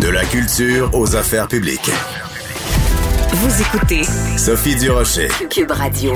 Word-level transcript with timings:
De 0.00 0.08
la 0.08 0.24
culture 0.26 0.90
aux 0.92 1.16
affaires 1.16 1.48
publiques. 1.48 1.90
Vous 3.32 3.62
écoutez 3.62 4.02
Sophie 4.36 4.76
Durocher. 4.76 5.28
Cube 5.48 5.70
Radio. 5.70 6.12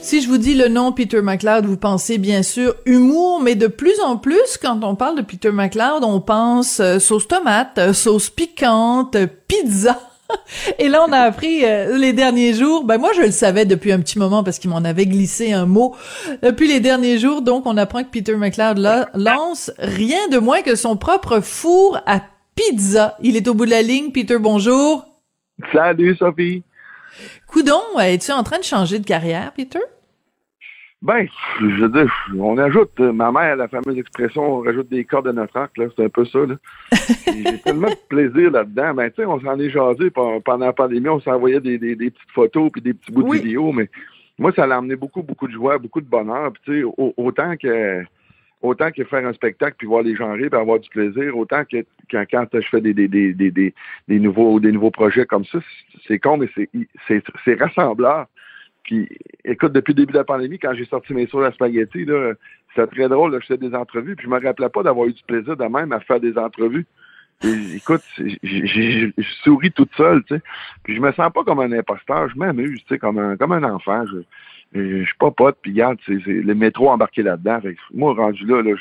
Si 0.00 0.22
je 0.22 0.28
vous 0.28 0.38
dis 0.38 0.54
le 0.54 0.68
nom 0.68 0.92
Peter 0.92 1.20
McLeod, 1.20 1.66
vous 1.66 1.76
pensez 1.76 2.18
bien 2.18 2.44
sûr 2.44 2.76
humour, 2.86 3.40
mais 3.40 3.56
de 3.56 3.66
plus 3.66 3.98
en 4.00 4.16
plus, 4.16 4.58
quand 4.62 4.84
on 4.84 4.94
parle 4.94 5.16
de 5.16 5.22
Peter 5.22 5.50
McLeod, 5.50 6.04
on 6.04 6.20
pense 6.20 6.78
euh, 6.78 7.00
sauce 7.00 7.26
tomate, 7.26 7.78
euh, 7.78 7.92
sauce 7.92 8.30
piquante, 8.30 9.16
pizza. 9.48 9.98
Et 10.78 10.88
là, 10.88 11.04
on 11.08 11.12
a 11.12 11.18
appris 11.18 11.64
euh, 11.64 11.98
les 11.98 12.12
derniers 12.12 12.54
jours. 12.54 12.84
Ben 12.84 12.98
moi, 12.98 13.10
je 13.16 13.22
le 13.22 13.32
savais 13.32 13.64
depuis 13.64 13.90
un 13.90 13.98
petit 13.98 14.20
moment 14.20 14.44
parce 14.44 14.60
qu'il 14.60 14.70
m'en 14.70 14.84
avait 14.84 15.06
glissé 15.06 15.52
un 15.52 15.66
mot 15.66 15.96
depuis 16.42 16.68
les 16.68 16.78
derniers 16.78 17.18
jours. 17.18 17.42
Donc, 17.42 17.66
on 17.66 17.76
apprend 17.76 18.04
que 18.04 18.10
Peter 18.10 18.36
McLeod 18.36 18.78
lance 19.14 19.72
rien 19.78 20.28
de 20.30 20.38
moins 20.38 20.62
que 20.62 20.76
son 20.76 20.96
propre 20.96 21.40
four 21.40 21.98
à 22.06 22.20
pizza. 22.54 23.16
Il 23.22 23.36
est 23.36 23.48
au 23.48 23.54
bout 23.54 23.66
de 23.66 23.70
la 23.70 23.82
ligne. 23.82 24.12
Peter, 24.12 24.38
bonjour. 24.38 25.06
Salut, 25.72 26.16
Sophie. 26.16 26.62
Coudon, 27.46 27.98
es-tu 28.00 28.32
en 28.32 28.42
train 28.42 28.58
de 28.58 28.64
changer 28.64 28.98
de 28.98 29.06
carrière, 29.06 29.52
Peter? 29.52 29.80
Ben, 31.04 31.26
je 31.60 31.66
veux 31.66 31.88
dire, 31.90 32.10
on 32.38 32.56
ajoute, 32.56 32.98
euh, 32.98 33.12
ma 33.12 33.30
mère, 33.30 33.56
la 33.56 33.68
fameuse 33.68 33.98
expression, 33.98 34.42
on 34.42 34.60
rajoute 34.60 34.88
des 34.88 35.04
cordes 35.04 35.28
à 35.28 35.34
notre 35.34 35.54
arc, 35.54 35.76
là, 35.76 35.84
c'est 35.94 36.02
un 36.02 36.08
peu 36.08 36.24
ça, 36.24 36.38
là. 36.38 36.54
J'ai 37.26 37.58
tellement 37.58 37.90
de 37.90 38.08
plaisir 38.08 38.50
là-dedans. 38.50 38.94
Ben, 38.94 39.10
tu 39.10 39.16
sais, 39.16 39.26
on 39.26 39.38
s'en 39.38 39.58
est 39.58 39.68
jasé 39.68 40.08
pendant 40.10 40.64
la 40.64 40.72
pandémie, 40.72 41.10
on 41.10 41.20
s'envoyait 41.20 41.60
des, 41.60 41.76
des, 41.76 41.94
des, 41.94 42.10
petites 42.10 42.30
photos 42.34 42.70
puis 42.72 42.80
des 42.80 42.94
petits 42.94 43.12
bouts 43.12 43.22
de 43.22 43.34
vidéos, 43.34 43.70
mais 43.70 43.90
moi, 44.38 44.50
ça 44.56 44.66
l'a 44.66 44.76
amené 44.76 44.96
beaucoup, 44.96 45.22
beaucoup 45.22 45.46
de 45.46 45.52
joie, 45.52 45.76
beaucoup 45.76 46.00
de 46.00 46.08
bonheur. 46.08 46.50
Puis, 46.52 46.62
tu 46.64 46.82
sais, 46.82 47.12
autant 47.18 47.54
que 47.58 48.02
autant 48.64 48.90
que 48.90 49.04
faire 49.04 49.26
un 49.26 49.32
spectacle 49.34 49.76
puis 49.78 49.86
voir 49.86 50.02
les 50.02 50.16
gens 50.16 50.32
rire 50.32 50.48
puis 50.50 50.58
avoir 50.58 50.80
du 50.80 50.88
plaisir, 50.88 51.36
autant 51.36 51.64
que 51.64 51.84
quand, 52.10 52.46
je 52.52 52.68
fais 52.68 52.80
des, 52.80 54.18
nouveaux 54.18 54.90
projets 54.90 55.26
comme 55.26 55.44
ça, 55.44 55.58
c'est 56.08 56.18
con, 56.18 56.38
mais 56.38 56.48
c'est 57.06 57.60
rassembleur. 57.60 58.26
Puis, 58.82 59.08
écoute, 59.44 59.72
depuis 59.72 59.92
le 59.92 60.00
début 60.00 60.12
de 60.12 60.18
la 60.18 60.24
pandémie, 60.24 60.58
quand 60.58 60.74
j'ai 60.74 60.86
sorti 60.86 61.14
mes 61.14 61.26
sauces 61.26 61.46
à 61.46 61.52
spaghetti, 61.52 62.06
c'était 62.74 62.86
très 62.86 63.08
drôle, 63.08 63.38
je 63.40 63.46
faisais 63.46 63.58
des 63.58 63.74
entrevues, 63.74 64.16
puis 64.16 64.24
je 64.24 64.30
me 64.30 64.42
rappelais 64.42 64.68
pas 64.68 64.82
d'avoir 64.82 65.06
eu 65.06 65.12
du 65.12 65.22
plaisir 65.24 65.56
de 65.56 65.64
même 65.64 65.92
à 65.92 66.00
faire 66.00 66.20
des 66.20 66.36
entrevues. 66.36 66.86
écoute, 67.42 68.02
je 68.16 69.10
souris 69.42 69.72
toute 69.72 69.94
seule, 69.94 70.22
tu 70.24 70.36
sais. 70.36 70.42
Puis 70.84 70.96
je 70.96 71.00
me 71.00 71.12
sens 71.12 71.32
pas 71.32 71.44
comme 71.44 71.60
un 71.60 71.72
imposteur, 71.72 72.28
je 72.30 72.38
m'amuse, 72.38 72.80
tu 72.80 72.94
sais, 72.94 72.98
comme 72.98 73.18
un, 73.18 73.36
comme 73.36 73.52
un 73.52 73.62
enfant. 73.64 74.04
Je, 74.06 74.18
je 74.74 75.04
suis 75.04 75.18
pas 75.18 75.30
pote, 75.30 75.56
puis 75.62 75.72
regarde, 75.72 75.98
c'est 76.06 76.18
le 76.26 76.54
métro 76.54 76.90
embarqué 76.90 77.22
là-dedans. 77.22 77.60
Moi, 77.92 78.14
rendu 78.14 78.44
là, 78.46 78.62
là 78.62 78.72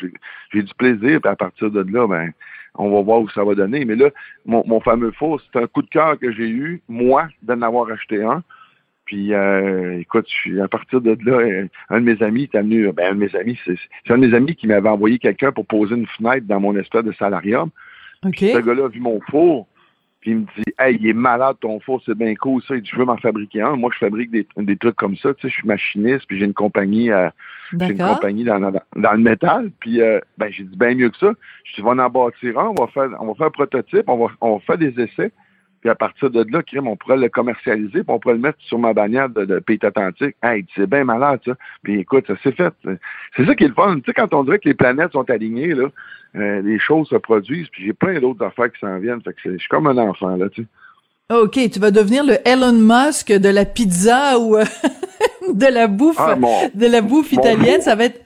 j'ai 0.51 0.63
du 0.63 0.73
plaisir, 0.75 1.21
puis 1.21 1.31
à 1.31 1.35
partir 1.35 1.69
de 1.69 1.85
là, 1.91 2.07
ben, 2.07 2.31
on 2.75 2.91
va 2.91 3.01
voir 3.01 3.21
où 3.21 3.29
ça 3.29 3.43
va 3.43 3.53
donner. 3.55 3.85
Mais 3.85 3.95
là, 3.95 4.09
mon, 4.45 4.63
mon 4.65 4.79
fameux 4.79 5.11
four, 5.11 5.39
c'est 5.41 5.59
un 5.59 5.67
coup 5.67 5.83
de 5.83 5.89
cœur 5.89 6.17
que 6.17 6.31
j'ai 6.31 6.49
eu, 6.49 6.81
moi, 6.89 7.27
d'en 7.43 7.61
avoir 7.61 7.89
acheté 7.91 8.23
un. 8.23 8.43
Puis, 9.05 9.33
euh, 9.33 9.99
écoute, 9.99 10.27
à 10.61 10.67
partir 10.67 11.01
de 11.01 11.17
là, 11.25 11.67
un 11.89 11.99
de 11.99 12.05
mes 12.05 12.23
amis 12.23 12.49
est 12.51 12.57
venu, 12.57 12.91
ben, 12.93 13.11
un 13.11 13.15
de 13.15 13.19
mes 13.19 13.35
amis, 13.35 13.59
c'est 13.65 13.77
un 14.09 14.17
de 14.17 14.25
mes 14.25 14.33
amis 14.33 14.55
qui 14.55 14.65
m'avait 14.65 14.89
envoyé 14.89 15.19
quelqu'un 15.19 15.51
pour 15.51 15.65
poser 15.65 15.95
une 15.95 16.07
fenêtre 16.07 16.47
dans 16.47 16.59
mon 16.59 16.75
espèce 16.77 17.03
de 17.03 17.11
salarium. 17.11 17.69
Ce 18.23 18.65
gars-là 18.65 18.85
a 18.85 18.87
vu 18.87 19.01
mon 19.01 19.19
four, 19.29 19.67
puis 20.23 20.31
il 20.31 20.37
me 20.37 20.45
dit 20.55 20.73
Hey, 20.79 20.97
il 21.01 21.07
est 21.07 21.13
malade 21.13 21.57
ton 21.59 21.81
four, 21.81 22.01
c'est 22.05 22.17
bien 22.17 22.33
cool 22.35 22.63
ça. 22.63 22.75
Il 22.75 22.81
dit 22.81 22.89
Je 22.89 22.97
veux 22.97 23.03
m'en 23.03 23.17
fabriquer 23.17 23.61
un. 23.61 23.75
Moi, 23.75 23.89
je 23.93 23.97
fabrique 23.97 24.31
des, 24.31 24.47
des 24.55 24.77
trucs 24.77 24.95
comme 24.95 25.17
ça. 25.17 25.33
Tu 25.33 25.41
sais, 25.41 25.49
je 25.49 25.55
suis 25.55 25.67
machiniste, 25.67 26.25
puis 26.27 26.39
j'ai 26.39 26.45
une 26.45 26.53
compagnie 26.53 27.11
euh, 27.11 27.29
j'ai 27.77 27.91
une 27.91 27.97
compagnie 27.97 28.45
dans, 28.45 28.59
dans, 28.61 29.11
le 29.11 29.17
métal. 29.17 29.69
Puis 29.81 30.01
euh, 30.01 30.21
ben, 30.37 30.49
j'ai 30.49 30.63
dit 30.63 30.77
bien 30.77 30.95
mieux 30.95 31.09
que 31.09 31.17
ça. 31.17 31.33
Je 31.65 31.75
dis 31.75 31.81
Va 31.81 31.89
en 31.89 32.09
bâtir 32.09 32.57
un, 32.57 32.69
on 32.69 32.85
va 32.85 32.87
faire, 32.87 33.09
on 33.19 33.27
va 33.27 33.33
faire 33.33 33.47
un 33.47 33.51
prototype, 33.51 34.07
on 34.07 34.25
va, 34.25 34.31
on 34.39 34.53
va 34.55 34.59
faire 34.61 34.77
des 34.77 34.97
essais. 34.97 35.33
Puis 35.83 35.89
à 35.89 35.95
partir 35.95 36.29
de 36.29 36.45
là, 36.49 36.63
crime, 36.63 36.87
on 36.87 36.95
pourrait 36.95 37.17
le 37.17 37.27
commercialiser, 37.27 38.03
puis 38.03 38.05
on 38.07 38.17
pourrait 38.17 38.35
le 38.35 38.39
mettre 38.39 38.57
sur 38.61 38.79
ma 38.79 38.93
bannière 38.93 39.27
de, 39.27 39.43
de 39.43 39.59
Pays 39.59 39.79
Atlantique. 39.83 40.33
Hey, 40.41 40.65
c'est 40.77 40.89
bien 40.89 41.03
malade, 41.03 41.41
ça. 41.43 41.55
Puis 41.83 41.99
écoute, 41.99 42.23
ça 42.25 42.35
s'est 42.41 42.53
fait. 42.53 42.73
C'est 43.35 43.45
ça 43.45 43.53
qui 43.53 43.65
est 43.65 43.67
le 43.67 43.73
fun. 43.73 43.95
Tu 43.97 44.03
sais, 44.05 44.13
quand 44.13 44.33
on 44.33 44.45
dirait 44.45 44.59
que 44.59 44.69
les 44.69 44.75
planètes 44.75 45.11
sont 45.11 45.29
alignées, 45.29 45.73
là, 45.73 45.89
euh, 46.37 46.61
les 46.61 46.79
choses 46.79 47.09
se 47.09 47.17
produisent, 47.17 47.67
puis 47.67 47.83
j'ai 47.85 47.91
plein 47.91 48.17
d'autres 48.21 48.45
affaires 48.45 48.71
qui 48.71 48.79
s'en 48.79 48.97
viennent. 48.97 49.21
Fait 49.23 49.33
que 49.33 49.39
je 49.43 49.57
suis 49.57 49.67
comme 49.67 49.87
un 49.87 49.97
enfant, 49.97 50.37
là, 50.37 50.47
tu 50.47 50.61
sais. 50.61 50.67
OK, 51.35 51.59
tu 51.69 51.79
vas 51.79 51.91
devenir 51.91 52.23
le 52.23 52.37
Elon 52.47 52.71
Musk 52.71 53.33
de 53.33 53.49
la 53.49 53.65
pizza 53.65 54.39
ou 54.39 54.55
euh, 54.55 54.63
de 55.53 55.65
la 55.65 55.87
bouffe 55.87 56.15
ah, 56.17 56.37
de 56.73 56.85
la 56.85 57.01
bouffe 57.01 57.33
italienne, 57.33 57.81
ça 57.81 57.95
va 57.95 58.05
être 58.05 58.22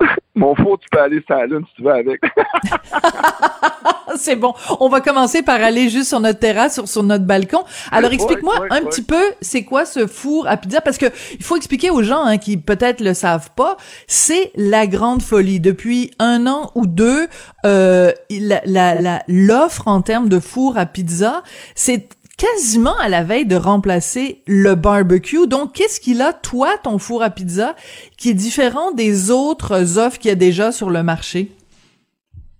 mon 0.34 0.54
four, 0.54 0.78
tu 0.78 0.88
peux 0.90 1.00
aller 1.00 1.22
sur 1.26 1.36
la 1.36 1.46
lune 1.46 1.64
si 1.68 1.74
tu 1.74 1.82
veux 1.82 1.92
avec. 1.92 2.20
c'est 4.16 4.36
bon. 4.36 4.54
On 4.80 4.88
va 4.88 5.00
commencer 5.00 5.42
par 5.42 5.62
aller 5.62 5.88
juste 5.88 6.08
sur 6.08 6.20
notre 6.20 6.38
terrasse, 6.38 6.74
sur, 6.74 6.88
sur 6.88 7.02
notre 7.02 7.24
balcon. 7.24 7.64
Alors, 7.90 8.12
explique-moi 8.12 8.66
un 8.70 8.82
petit 8.82 9.02
peu, 9.02 9.22
c'est 9.40 9.64
quoi 9.64 9.84
ce 9.84 10.06
four 10.06 10.46
à 10.46 10.56
pizza? 10.56 10.80
Parce 10.80 10.98
que 10.98 11.06
il 11.32 11.44
faut 11.44 11.56
expliquer 11.56 11.90
aux 11.90 12.02
gens 12.02 12.22
hein, 12.24 12.38
qui 12.38 12.56
peut-être 12.56 13.00
le 13.00 13.14
savent 13.14 13.50
pas, 13.56 13.76
c'est 14.06 14.52
la 14.54 14.86
grande 14.86 15.22
folie. 15.22 15.60
Depuis 15.60 16.10
un 16.18 16.46
an 16.46 16.70
ou 16.74 16.86
deux, 16.86 17.28
euh, 17.64 18.12
la, 18.30 18.60
la, 18.64 19.22
l'offre 19.28 19.88
en 19.88 20.02
termes 20.02 20.28
de 20.28 20.40
four 20.40 20.78
à 20.78 20.86
pizza, 20.86 21.42
c'est 21.74 22.08
quasiment 22.38 22.96
à 22.98 23.08
la 23.08 23.22
veille 23.22 23.46
de 23.46 23.56
remplacer 23.56 24.42
le 24.46 24.74
barbecue. 24.74 25.46
Donc, 25.46 25.74
qu'est-ce 25.74 26.00
qu'il 26.00 26.22
a, 26.22 26.32
toi, 26.32 26.70
ton 26.82 26.98
four 26.98 27.22
à 27.22 27.30
pizza, 27.30 27.74
qui 28.16 28.30
est 28.30 28.34
différent 28.34 28.92
des 28.92 29.30
autres 29.30 29.98
offres 29.98 30.18
qu'il 30.18 30.30
y 30.30 30.32
a 30.32 30.36
déjà 30.36 30.72
sur 30.72 30.88
le 30.88 31.02
marché? 31.02 31.50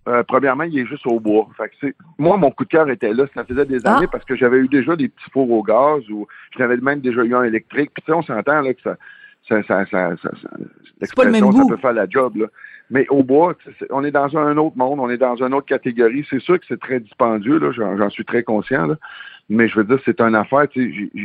Euh, 0.09 0.23
premièrement, 0.27 0.65
il 0.65 0.79
est 0.79 0.87
juste 0.87 1.07
au 1.07 1.21
bois. 1.21 1.49
Fait 1.57 1.95
moi, 2.19 2.37
mon 2.37 2.51
coup 2.51 2.65
de 2.65 2.71
cœur 2.71 2.89
était 2.91 3.13
là. 3.13 3.25
Ça 3.35 3.45
faisait 3.45 3.67
des 3.67 3.87
années 3.87 4.07
ah. 4.07 4.11
parce 4.11 4.25
que 4.25 4.37
j'avais 4.37 4.59
eu 4.59 4.69
déjà 4.69 4.97
des 4.97 5.09
petits 5.09 5.31
fours 5.31 5.51
au 5.51 5.63
gaz 5.63 6.03
ou 6.11 6.27
j'avais 6.57 6.77
même 6.79 7.01
déjà 7.01 7.23
eu 7.23 7.35
un 7.35 7.45
électrique. 7.45 7.91
Puis 7.95 8.13
on 8.13 8.23
s'entend 8.23 8.63
là 8.63 8.73
que 8.73 8.81
ça, 8.83 8.97
ça, 9.49 9.63
ça, 9.63 9.85
ça, 9.91 10.17
ça, 10.17 10.29
peut 11.15 11.77
faire 11.77 11.93
la 11.93 12.09
job. 12.09 12.37
Là. 12.37 12.47
Mais 12.91 13.07
au 13.11 13.23
bois, 13.23 13.55
on 13.91 14.03
est 14.03 14.11
dans 14.11 14.35
un 14.37 14.57
autre 14.57 14.77
monde, 14.79 14.99
on 14.99 15.11
est 15.11 15.19
dans 15.19 15.37
une 15.37 15.53
autre 15.53 15.67
catégorie. 15.67 16.27
C'est 16.31 16.41
sûr 16.41 16.59
que 16.59 16.65
c'est 16.67 16.81
très 16.81 17.01
dispendieux, 17.01 17.61
j'en, 17.73 18.11
suis 18.11 18.25
très 18.25 18.43
conscient. 18.43 18.87
Là. 18.87 18.95
Mais 19.49 19.69
je 19.69 19.77
veux 19.77 19.85
dire, 19.85 19.99
c'est 20.05 20.21
une 20.21 20.35
affaire, 20.35 20.67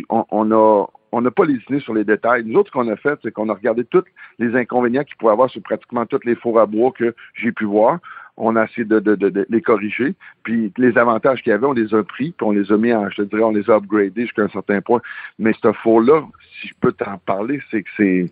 on, 0.09 0.25
on 0.31 0.51
a 0.51 0.85
on 1.13 1.21
n'a 1.21 1.31
pas 1.31 1.45
lésiné 1.45 1.79
sur 1.79 1.93
les 1.93 2.03
détails. 2.03 2.43
Nous 2.43 2.59
autres, 2.59 2.69
ce 2.69 2.73
qu'on 2.73 2.91
a 2.91 2.95
fait, 2.95 3.19
c'est 3.21 3.31
qu'on 3.31 3.47
a 3.49 3.53
regardé 3.53 3.83
tous 3.85 4.03
les 4.39 4.55
inconvénients 4.55 5.03
qu'il 5.03 5.15
pouvait 5.17 5.31
avoir 5.31 5.49
sur 5.49 5.61
pratiquement 5.61 6.07
tous 6.07 6.25
les 6.25 6.35
fours 6.35 6.59
à 6.59 6.65
bois 6.65 6.91
que 6.91 7.13
j'ai 7.35 7.51
pu 7.51 7.65
voir. 7.65 7.99
On 8.35 8.55
a 8.55 8.65
essayé 8.65 8.83
de, 8.83 8.99
de, 8.99 9.13
de, 9.15 9.45
les 9.47 9.61
corriger. 9.61 10.15
Puis 10.41 10.73
les 10.75 10.97
avantages 10.97 11.43
qu'il 11.43 11.51
y 11.51 11.53
avait, 11.53 11.67
on 11.67 11.73
les 11.73 11.93
a 11.93 12.03
pris, 12.03 12.31
puis 12.31 12.47
on 12.47 12.51
les 12.51 12.71
a 12.71 12.77
mis 12.77 12.91
en, 12.91 13.07
je 13.11 13.17
te 13.17 13.21
dirais, 13.21 13.43
on 13.43 13.51
les 13.51 13.69
a 13.69 13.75
upgradés 13.75 14.23
jusqu'à 14.23 14.41
un 14.41 14.49
certain 14.49 14.81
point. 14.81 15.01
Mais 15.37 15.53
ce 15.61 15.71
four-là, 15.71 16.23
si 16.59 16.69
je 16.69 16.73
peux 16.81 16.91
t'en 16.91 17.19
parler, 17.19 17.61
c'est 17.69 17.83
que 17.83 17.89
c'est 17.95 18.31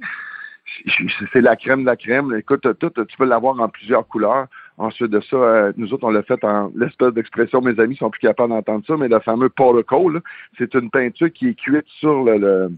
c'est 1.34 1.41
la 1.41 1.56
crème 1.56 1.81
de 1.81 1.85
la 1.85 1.97
crème. 1.97 2.34
Écoute, 2.35 2.66
tu 2.79 3.18
peux 3.18 3.25
l'avoir 3.25 3.59
en 3.59 3.69
plusieurs 3.69 4.08
couleurs. 4.08 4.47
Ensuite 4.81 5.12
de 5.12 5.22
ça, 5.22 5.36
euh, 5.36 5.73
nous 5.78 5.94
autres, 5.94 6.05
on 6.05 6.09
l'a 6.09 6.23
fait 6.23 6.44
en 6.44 6.72
l'espèce 6.76 7.14
d'expression, 7.14 7.61
mes 7.61 7.79
amis 7.79 7.96
sont 7.97 8.09
plus 8.09 8.20
capables 8.20 8.50
d'entendre 8.50 8.84
ça, 8.88 8.97
mais 8.97 9.08
le 9.08 9.20
fameux 9.20 9.50
portico, 9.50 10.11
c'est 10.58 10.73
une 10.73 10.90
peinture 10.90 11.32
qui 11.32 11.50
est 11.50 11.53
cuite 11.53 11.85
sur 12.00 12.23
le, 12.23 12.72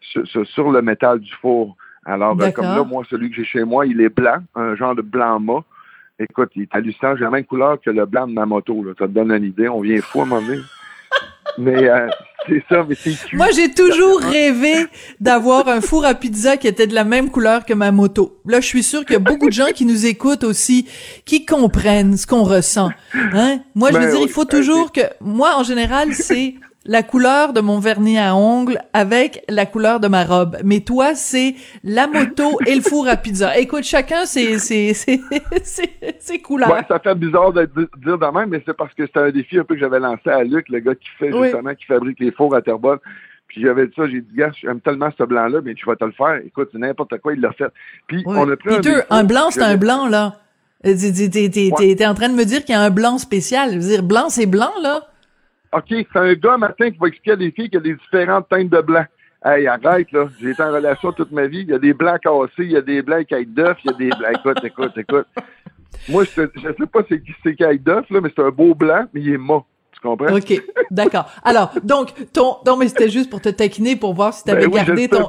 sur, 0.00 0.70
le 0.70 0.80
métal 0.80 1.18
du 1.18 1.32
four. 1.40 1.76
Alors, 2.04 2.36
ben, 2.36 2.52
comme 2.52 2.66
là, 2.66 2.84
moi, 2.84 3.02
celui 3.10 3.30
que 3.30 3.36
j'ai 3.36 3.44
chez 3.44 3.64
moi, 3.64 3.84
il 3.84 4.00
est 4.00 4.14
blanc, 4.14 4.36
un 4.54 4.76
genre 4.76 4.94
de 4.94 5.02
blanc 5.02 5.40
mat. 5.40 5.64
Écoute, 6.20 6.52
il 6.54 6.62
est 6.62 6.74
hallucinant. 6.74 7.16
J'ai 7.16 7.24
la 7.24 7.30
même 7.30 7.44
couleur 7.44 7.80
que 7.80 7.90
le 7.90 8.06
blanc 8.06 8.28
de 8.28 8.32
ma 8.32 8.46
moto. 8.46 8.84
Là. 8.84 8.92
Ça 8.96 9.08
te 9.08 9.12
donne 9.12 9.32
une 9.32 9.44
idée. 9.44 9.68
On 9.68 9.80
vient 9.80 10.00
fou 10.00 10.20
à 10.20 10.22
un 10.22 10.26
moment 10.26 10.46
donné. 10.46 10.60
Mais 11.60 11.88
euh, 11.88 12.08
c'est 12.48 12.62
ça, 12.68 12.84
mais 12.88 12.94
c'est 12.94 13.14
Moi, 13.34 13.48
j'ai 13.54 13.70
toujours 13.70 14.20
rêvé 14.20 14.86
d'avoir 15.20 15.68
un 15.68 15.80
four 15.80 16.04
à 16.06 16.14
pizza 16.14 16.56
qui 16.56 16.66
était 16.68 16.86
de 16.86 16.94
la 16.94 17.04
même 17.04 17.30
couleur 17.30 17.66
que 17.66 17.74
ma 17.74 17.92
moto. 17.92 18.40
Là, 18.46 18.60
je 18.60 18.66
suis 18.66 18.82
sûr 18.82 19.04
qu'il 19.04 19.12
y 19.12 19.16
a 19.16 19.20
beaucoup 19.20 19.48
de 19.48 19.52
gens 19.52 19.72
qui 19.74 19.84
nous 19.84 20.06
écoutent 20.06 20.44
aussi, 20.44 20.88
qui 21.26 21.44
comprennent 21.44 22.16
ce 22.16 22.26
qu'on 22.26 22.44
ressent. 22.44 22.90
Hein? 23.14 23.60
Moi, 23.74 23.90
je 23.90 23.98
veux 23.98 24.04
ben 24.06 24.10
dire, 24.10 24.20
il 24.22 24.28
faut 24.30 24.46
toujours 24.46 24.90
que... 24.90 25.02
Moi, 25.20 25.54
en 25.54 25.62
général, 25.62 26.14
c'est 26.14 26.54
la 26.86 27.02
couleur 27.02 27.52
de 27.52 27.60
mon 27.60 27.78
vernis 27.78 28.18
à 28.18 28.34
ongles 28.34 28.78
avec 28.92 29.44
la 29.48 29.66
couleur 29.66 30.00
de 30.00 30.08
ma 30.08 30.24
robe. 30.24 30.56
Mais 30.64 30.80
toi, 30.80 31.14
c'est 31.14 31.54
la 31.84 32.06
moto 32.06 32.58
et 32.66 32.74
le 32.74 32.80
four 32.80 33.06
à 33.06 33.16
pizza. 33.16 33.56
Écoute, 33.58 33.84
chacun 33.84 34.24
ses, 34.24 34.58
ses, 34.58 34.94
ses, 35.62 35.90
ses, 36.18 36.38
couleurs. 36.40 36.72
Ouais, 36.72 36.84
ça 36.88 36.98
fait 36.98 37.14
bizarre 37.14 37.52
de 37.52 37.66
dire 37.66 38.18
de 38.18 38.38
même, 38.38 38.48
mais 38.48 38.62
c'est 38.64 38.76
parce 38.76 38.94
que 38.94 39.06
c'était 39.06 39.20
un 39.20 39.30
défi 39.30 39.58
un 39.58 39.64
peu 39.64 39.74
que 39.74 39.80
j'avais 39.80 40.00
lancé 40.00 40.30
à 40.30 40.42
Luc, 40.42 40.68
le 40.68 40.80
gars 40.80 40.94
qui 40.94 41.08
fait 41.18 41.30
justement, 41.30 41.74
qui 41.74 41.84
fabrique 41.84 42.18
les 42.20 42.32
fours 42.32 42.54
à 42.54 42.62
Terrebonne. 42.62 42.98
Puis 43.48 43.62
j'avais 43.62 43.88
dit 43.88 43.92
ça, 43.96 44.08
j'ai 44.08 44.20
dit, 44.20 44.36
gars, 44.36 44.52
j'aime 44.62 44.80
tellement 44.80 45.10
ce 45.18 45.24
blanc-là, 45.24 45.60
mais 45.64 45.74
tu 45.74 45.84
vas 45.84 45.96
te 45.96 46.04
le 46.04 46.12
faire. 46.12 46.36
Écoute, 46.46 46.68
c'est 46.72 46.78
n'importe 46.78 47.18
quoi, 47.18 47.34
il 47.34 47.40
l'a 47.40 47.52
fait. 47.52 47.70
Puis 48.06 48.22
on 48.24 48.48
a 48.48 48.56
pris 48.56 48.76
Peter, 48.76 49.00
un, 49.10 49.18
un 49.18 49.24
blanc, 49.24 49.50
c'est 49.50 49.62
un 49.62 49.76
blanc, 49.76 50.06
là. 50.06 50.36
T'es 50.82 52.06
en 52.06 52.14
train 52.14 52.28
de 52.28 52.34
me 52.34 52.44
dire 52.44 52.64
qu'il 52.64 52.74
y 52.74 52.78
a 52.78 52.80
un 52.80 52.90
blanc 52.90 53.18
spécial. 53.18 53.72
Je 53.72 53.78
veux 53.78 53.88
dire, 53.88 54.02
blanc, 54.02 54.28
c'est 54.28 54.46
blanc, 54.46 54.70
là? 54.82 55.09
OK, 55.72 55.84
c'est 55.88 56.16
un 56.16 56.34
gars 56.34 56.56
matin 56.56 56.90
qui 56.90 56.98
va 56.98 57.08
expliquer 57.08 57.32
à 57.32 57.36
des 57.36 57.50
filles 57.52 57.70
qu'il 57.70 57.74
y 57.74 57.76
a 57.78 57.80
des 57.80 57.94
différentes 57.94 58.48
teintes 58.48 58.70
de 58.70 58.80
blanc. 58.80 59.04
Hey, 59.44 59.66
arrête, 59.66 60.10
là. 60.12 60.28
J'ai 60.40 60.50
été 60.50 60.62
en 60.62 60.72
relation 60.72 61.12
toute 61.12 61.30
ma 61.30 61.46
vie. 61.46 61.60
Il 61.60 61.68
y 61.68 61.74
a 61.74 61.78
des 61.78 61.94
blancs 61.94 62.20
cassés, 62.20 62.64
il 62.64 62.72
y 62.72 62.76
a 62.76 62.82
des 62.82 63.02
blancs 63.02 63.24
qui 63.26 63.46
d'œuf, 63.46 63.78
il 63.84 63.90
y 63.90 63.94
a 63.94 63.96
des 63.96 64.08
blancs. 64.08 64.34
Écoute, 64.34 64.64
écoute, 64.64 64.98
écoute. 64.98 65.26
Moi, 66.08 66.24
je, 66.24 66.42
ne 66.42 66.74
sais 66.74 66.86
pas 66.86 67.00
c'est 67.08 67.22
qui 67.22 67.32
c'est 67.42 67.54
qui 67.54 67.62
là, 67.62 68.02
mais 68.10 68.32
c'est 68.34 68.42
un 68.42 68.50
beau 68.50 68.74
blanc, 68.74 69.06
mais 69.12 69.20
il 69.20 69.32
est 69.32 69.38
mort. 69.38 69.66
OK, 70.02 70.62
d'accord. 70.90 71.26
Alors, 71.44 71.72
donc, 71.82 72.14
ton, 72.32 72.56
non, 72.64 72.76
mais 72.76 72.88
c'était 72.88 73.10
juste 73.10 73.28
pour 73.28 73.40
te 73.42 73.50
taquiner, 73.50 73.96
pour 73.96 74.14
voir 74.14 74.32
si 74.32 74.44
tu 74.44 74.50
avais 74.50 74.66
ben 74.66 74.84
gardé 74.84 75.08
ton, 75.08 75.28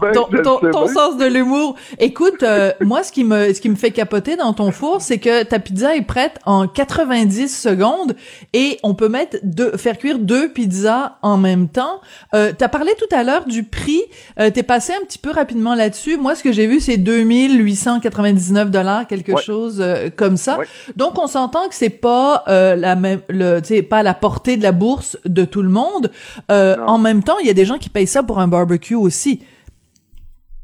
ton, 0.72 0.88
sens 0.88 1.18
de 1.18 1.26
l'humour. 1.26 1.76
Écoute, 2.00 2.44
euh, 2.44 2.72
moi, 2.80 3.04
ce 3.04 3.12
qui 3.12 3.26
me, 3.26 3.54
ce 3.54 3.60
qui 3.60 3.68
me 3.68 3.76
fait 3.76 3.92
capoter 3.92 4.38
dans 4.38 4.54
ton 4.54 4.72
four, 4.72 5.02
c'est 5.02 5.18
que 5.18 5.44
ta 5.44 5.60
pizza 5.60 5.96
est 5.96 6.04
prête 6.04 6.40
en 6.46 6.68
90 6.68 7.50
secondes 7.50 8.16
et 8.54 8.80
on 8.84 8.94
peut 8.94 9.10
mettre 9.10 9.38
deux, 9.44 9.76
faire 9.76 9.98
cuire 9.98 10.20
deux 10.20 10.50
pizzas 10.50 11.18
en 11.22 11.36
même 11.36 11.68
temps. 11.68 12.00
Euh, 12.34 12.54
t'as 12.58 12.70
parlé 12.70 12.94
tout 12.98 13.14
à 13.14 13.24
l'heure 13.24 13.46
du 13.46 13.64
prix. 13.64 14.02
Euh, 14.40 14.52
t'es 14.52 14.64
passé 14.64 14.94
un 14.94 15.04
petit 15.06 15.20
peu 15.20 15.32
rapidement 15.32 15.76
là-dessus. 15.76 16.16
Moi, 16.16 16.36
ce 16.36 16.44
que 16.44 16.54
j'ai 16.54 16.68
vu, 16.68 16.80
c'est 16.80 16.98
2899 16.98 18.72
dollars, 18.72 19.06
quelque 19.06 19.38
chose 19.38 19.82
euh, 19.82 20.10
comme 20.16 20.38
ça. 20.38 20.60
Donc, 20.96 21.20
on 21.20 21.28
s'entend 21.28 21.68
que 21.68 21.76
c'est 21.76 21.90
pas 21.90 22.44
la 22.48 22.96
même, 22.96 23.20
le, 23.28 23.60
tu 23.60 23.76
sais, 23.76 23.82
pas 23.82 23.98
à 23.98 24.04
la 24.04 24.14
portée 24.14 24.51
la 24.58 24.72
bourse 24.72 25.18
de 25.26 25.46
tout 25.46 25.62
le 25.62 25.70
monde. 25.70 26.12
Euh, 26.50 26.76
en 26.86 26.98
même 26.98 27.24
temps, 27.24 27.38
il 27.40 27.48
y 27.48 27.50
a 27.50 27.54
des 27.54 27.66
gens 27.66 27.78
qui 27.78 27.90
payent 27.90 28.08
ça 28.08 28.24
pour 28.24 28.40
un 28.40 28.48
barbecue 28.48 28.96
aussi. 28.96 29.44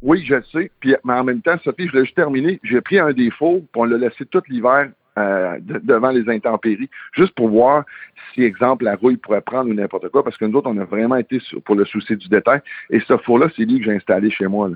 Oui, 0.01 0.24
je 0.25 0.36
le 0.36 0.44
sais. 0.51 0.72
Puis, 0.80 0.95
mais 1.04 1.13
en 1.13 1.24
même 1.24 1.42
temps, 1.42 1.57
Sophie, 1.63 1.88
je 1.88 1.98
l'ai 1.98 2.06
juste 2.06 2.16
terminé. 2.16 2.60
J'ai 2.63 2.81
pris 2.81 3.00
un 3.00 3.13
défaut, 3.13 3.63
puis 3.72 3.81
on 3.81 3.86
l'a 3.86 3.98
laissé 3.98 4.25
tout 4.25 4.42
l'hiver 4.48 4.89
euh, 5.18 5.57
devant 5.62 6.12
les 6.12 6.30
intempéries, 6.30 6.89
juste 7.13 7.34
pour 7.34 7.50
voir 7.50 7.86
si, 8.34 8.44
exemple, 8.44 8.86
la 8.86 8.95
rouille 8.95 9.18
pourrait 9.18 9.42
prendre 9.42 9.69
ou 9.72 9.74
n'importe 9.74 10.10
quoi, 10.10 10.24
parce 10.24 10.38
que 10.38 10.45
nous 10.45 10.56
autres, 10.57 10.69
on 10.69 10.78
a 10.78 10.86
vraiment 10.86 11.16
été 11.16 11.42
pour 11.66 11.75
le 11.75 11.86
souci 11.86 12.16
du 12.16 12.28
détail. 12.28 12.60
Et 12.92 13.00
ce 13.00 13.18
four-là, 13.18 13.48
c'est 13.56 13.63
lui 13.63 13.80
que 13.80 13.86
j'ai 13.86 13.95
installé 13.95 14.30
chez 14.30 14.45
moi. 14.45 14.69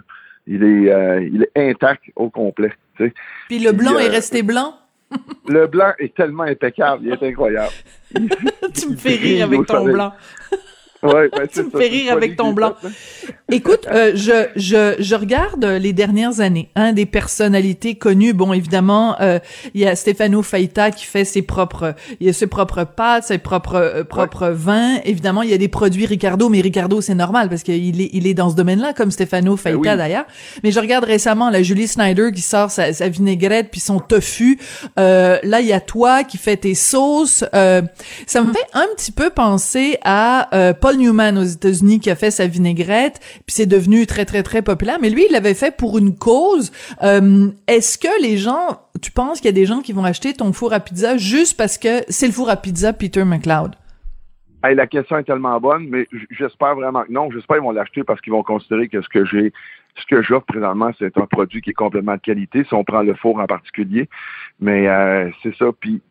Il 0.47 0.63
est, 0.63 0.91
euh, 0.91 1.21
il 1.21 1.43
est 1.43 1.69
intact 1.69 2.05
au 2.15 2.31
complet. 2.31 2.73
Puis 2.95 3.59
le 3.59 3.71
blanc 3.71 3.99
est 3.99 4.07
resté 4.07 4.41
blanc? 4.41 4.75
Le 5.47 5.67
blanc 5.67 5.93
est 5.99 6.15
tellement 6.15 6.43
impeccable, 6.43 7.05
il 7.05 7.13
est 7.13 7.23
incroyable. 7.23 7.73
tu 8.73 8.89
me 8.89 8.95
fais 8.95 9.15
rire 9.15 9.45
avec 9.45 9.65
ton 9.65 9.85
blanc. 9.85 10.13
Ouais, 11.03 11.30
ben, 11.36 11.48
tu 11.51 11.63
me 11.63 11.69
fais 11.69 11.88
rire 11.88 12.13
avec 12.13 12.36
ton 12.36 12.53
blanc. 12.53 12.74
Écoute, 13.51 13.86
euh, 13.92 14.13
je, 14.15 14.48
je, 14.56 14.95
je 15.00 15.15
regarde 15.15 15.65
les 15.65 15.92
dernières 15.92 16.39
années, 16.39 16.69
hein, 16.75 16.94
des 16.94 17.06
personnalités 17.06 17.95
connues. 17.95 18.33
Bon, 18.33 18.53
évidemment, 18.53 19.19
euh, 19.19 19.39
il 19.74 19.81
y 19.81 19.86
a 19.86 19.95
Stefano 19.95 20.42
Faita 20.42 20.92
qui 20.92 21.06
fait 21.06 21.25
ses 21.25 21.42
propres, 21.42 21.95
il 22.19 22.30
a 22.30 22.33
ses 22.33 22.48
propres 22.48 22.86
pâtes, 22.86 23.25
ses 23.25 23.39
propres 23.39 23.75
euh, 23.75 24.03
propres 24.03 24.48
vins. 24.48 25.00
Évidemment, 25.03 25.42
il 25.42 25.50
y 25.50 25.53
a 25.53 25.57
des 25.57 25.68
produits 25.68 26.06
Ricardo, 26.06 26.48
mais 26.48 26.62
Ricardo 26.62 27.01
c'est 27.01 27.15
normal 27.15 27.50
parce 27.50 27.63
qu'il 27.63 28.00
est 28.01 28.09
il 28.13 28.27
est 28.27 28.33
dans 28.33 28.50
ce 28.50 28.56
domaine-là, 28.56 28.94
comme 28.94 29.12
Stefano 29.12 29.56
ben 29.56 29.57
Faita 29.57 29.98
d'ailleurs. 29.98 30.25
Mais 30.63 30.71
je 30.71 30.80
regarde 30.80 31.03
récemment 31.03 31.50
la 31.50 31.62
Julie 31.62 31.88
Snyder 31.88 32.31
qui 32.33 32.42
sort 32.42 32.71
sa, 32.71 32.94
sa 32.94 33.09
vinaigrette 33.09 33.69
puis 33.69 33.81
son 33.81 34.00
tofu. 34.00 34.59
Euh, 34.98 35.39
là, 35.44 35.59
il 35.59 35.68
y 35.68 35.74
a 35.74 35.81
toi 35.81 36.24
qui 36.24 36.38
fait 36.38 36.57
tes 36.57 36.75
sauces. 36.75 37.44
Euh, 37.53 37.81
ça 38.27 38.42
me 38.42 38.53
fait 38.53 38.68
un 38.74 38.88
petit 38.95 39.12
peu 39.12 39.30
penser 39.30 39.98
à 40.03 40.50
Paul 40.80 40.90
Newman 40.95 41.38
aux 41.38 41.43
États-Unis 41.43 41.99
qui 41.99 42.09
a 42.09 42.15
fait 42.15 42.31
sa 42.31 42.47
vinaigrette, 42.47 43.19
puis 43.45 43.55
c'est 43.55 43.65
devenu 43.65 44.05
très 44.05 44.25
très 44.25 44.43
très 44.43 44.61
populaire. 44.61 44.97
Mais 45.01 45.09
lui, 45.09 45.25
il 45.29 45.33
l'avait 45.33 45.53
fait 45.53 45.75
pour 45.75 45.97
une 45.97 46.15
cause. 46.15 46.71
Euh, 47.03 47.49
est-ce 47.67 47.97
que 47.97 48.21
les 48.21 48.38
gens, 48.38 48.81
tu 49.01 49.11
penses 49.11 49.39
qu'il 49.39 49.47
y 49.47 49.49
a 49.49 49.53
des 49.53 49.65
gens 49.65 49.81
qui 49.81 49.93
vont 49.93 50.03
acheter 50.03 50.33
ton 50.33 50.53
four 50.53 50.73
à 50.73 50.79
pizza 50.79 51.17
juste 51.17 51.57
parce 51.57 51.77
que 51.77 52.01
c'est 52.09 52.27
le 52.27 52.33
four 52.33 52.49
à 52.49 52.55
pizza 52.55 52.93
Peter 52.93 53.23
McLeod? 53.23 53.75
la 54.63 54.85
question 54.85 55.17
est 55.17 55.23
tellement 55.23 55.59
bonne, 55.59 55.88
mais 55.89 56.07
j'espère 56.29 56.75
vraiment 56.75 57.03
que 57.03 57.11
non. 57.11 57.31
J'espère 57.31 57.57
qu'ils 57.57 57.63
vont 57.63 57.71
l'acheter 57.71 58.03
parce 58.03 58.21
qu'ils 58.21 58.33
vont 58.33 58.43
considérer 58.43 58.88
que 58.88 59.01
ce 59.01 59.09
que 59.09 59.25
j'ai 59.25 59.51
ce 59.95 60.05
que 60.05 60.21
j'offre 60.21 60.45
présentement, 60.45 60.91
c'est 60.97 61.17
un 61.17 61.25
produit 61.25 61.61
qui 61.61 61.71
est 61.71 61.73
complètement 61.73 62.15
de 62.15 62.21
qualité, 62.21 62.63
si 62.63 62.73
on 62.73 62.83
prend 62.83 63.01
le 63.01 63.13
four 63.15 63.39
en 63.39 63.45
particulier. 63.45 64.09
Mais 64.59 64.88
euh, 64.88 65.29
c'est 65.43 65.55
ça. 65.55 65.65
Puis 65.79 66.01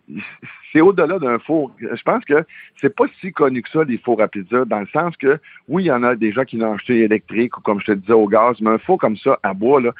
c'est 0.73 0.81
au-delà 0.81 1.19
d'un 1.19 1.39
four. 1.39 1.73
Je 1.81 2.03
pense 2.03 2.25
que 2.25 2.45
c'est 2.81 2.95
pas 2.95 3.07
si 3.21 3.33
connu 3.33 3.63
que 3.63 3.71
ça, 3.71 3.85
les 3.85 3.99
fours 3.99 4.21
à 4.23 4.29
pizza, 4.29 4.65
dans 4.65 4.81
le 4.81 4.87
sens 4.89 5.17
que, 5.17 5.39
oui, 5.69 5.85
il 5.85 5.87
y 5.87 5.93
en 5.93 6.03
a 6.03 6.15
des 6.15 6.33
gens 6.33 6.45
qui 6.45 6.57
l'ont 6.57 6.75
acheté 6.75 7.01
électrique 7.01 7.57
ou 7.59 7.61
comme 7.61 7.81
je 7.81 7.87
te 7.87 7.93
disais 7.93 8.13
au 8.13 8.29
gaz, 8.29 8.61
mais 8.61 8.71
un 8.71 8.79
four 8.79 8.99
comme 8.99 9.17
ça, 9.17 9.39
à 9.43 9.55
bois, 9.55 9.81
là, 9.81 9.93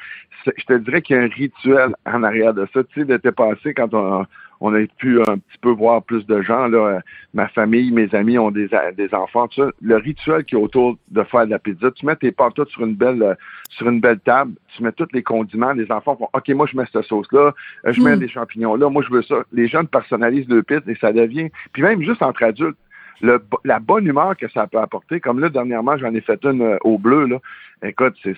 je 0.45 0.65
te 0.65 0.73
dirais 0.73 1.01
qu'il 1.01 1.15
y 1.15 1.19
a 1.19 1.23
un 1.23 1.27
rituel 1.27 1.95
en 2.05 2.23
arrière 2.23 2.53
de 2.53 2.67
ça. 2.73 2.83
Tu 2.83 3.01
sais, 3.01 3.05
d'été 3.05 3.31
passé, 3.31 3.73
quand 3.73 3.93
on, 3.93 4.25
on 4.61 4.73
a 4.75 4.85
pu 4.97 5.19
un 5.21 5.37
petit 5.37 5.57
peu 5.59 5.71
voir 5.71 6.03
plus 6.03 6.25
de 6.27 6.41
gens. 6.41 6.67
Là, 6.67 7.01
ma 7.33 7.47
famille, 7.49 7.91
mes 7.91 8.13
amis 8.13 8.37
ont 8.37 8.51
des, 8.51 8.69
des 8.95 9.13
enfants. 9.13 9.47
Tout 9.47 9.63
ça. 9.63 9.69
Le 9.81 9.97
rituel 9.97 10.45
qui 10.45 10.55
est 10.55 10.59
autour 10.59 10.97
de 11.09 11.23
faire 11.23 11.45
de 11.45 11.51
la 11.51 11.59
pizza, 11.59 11.89
tu 11.91 12.05
mets 12.05 12.15
tes 12.15 12.31
pâtes 12.31 12.63
sur 12.69 12.85
une 12.85 12.95
belle 12.95 13.35
sur 13.69 13.89
une 13.89 13.99
belle 13.99 14.19
table, 14.19 14.53
tu 14.75 14.83
mets 14.83 14.91
tous 14.91 15.07
les 15.13 15.23
condiments, 15.23 15.71
les 15.71 15.89
enfants 15.91 16.17
font 16.17 16.29
OK, 16.33 16.49
moi 16.49 16.67
je 16.69 16.77
mets 16.77 16.83
cette 16.91 17.05
sauce-là, 17.05 17.53
euh, 17.85 17.93
je 17.93 18.01
mets 18.01 18.17
hmm. 18.17 18.19
des 18.19 18.27
champignons 18.27 18.75
là, 18.75 18.89
moi 18.89 19.01
je 19.07 19.13
veux 19.13 19.23
ça. 19.23 19.43
Les 19.53 19.67
jeunes 19.67 19.87
personnalisent 19.87 20.49
le 20.49 20.61
pizza 20.61 20.83
et 20.91 20.95
ça 20.95 21.11
devient. 21.13 21.49
Puis 21.73 21.81
même 21.81 22.01
juste 22.01 22.21
entre 22.21 22.43
adultes, 22.43 22.77
la 23.21 23.79
bonne 23.79 24.05
humeur 24.05 24.35
que 24.37 24.49
ça 24.49 24.67
peut 24.67 24.79
apporter. 24.79 25.19
Comme 25.19 25.39
là, 25.39 25.49
dernièrement, 25.49 25.97
j'en 25.97 26.13
ai 26.13 26.21
fait 26.21 26.39
une 26.43 26.61
euh, 26.61 26.77
au 26.83 26.97
bleu. 26.97 27.25
Là. 27.25 27.37
Écoute, 27.83 28.13
c'est, 28.23 28.35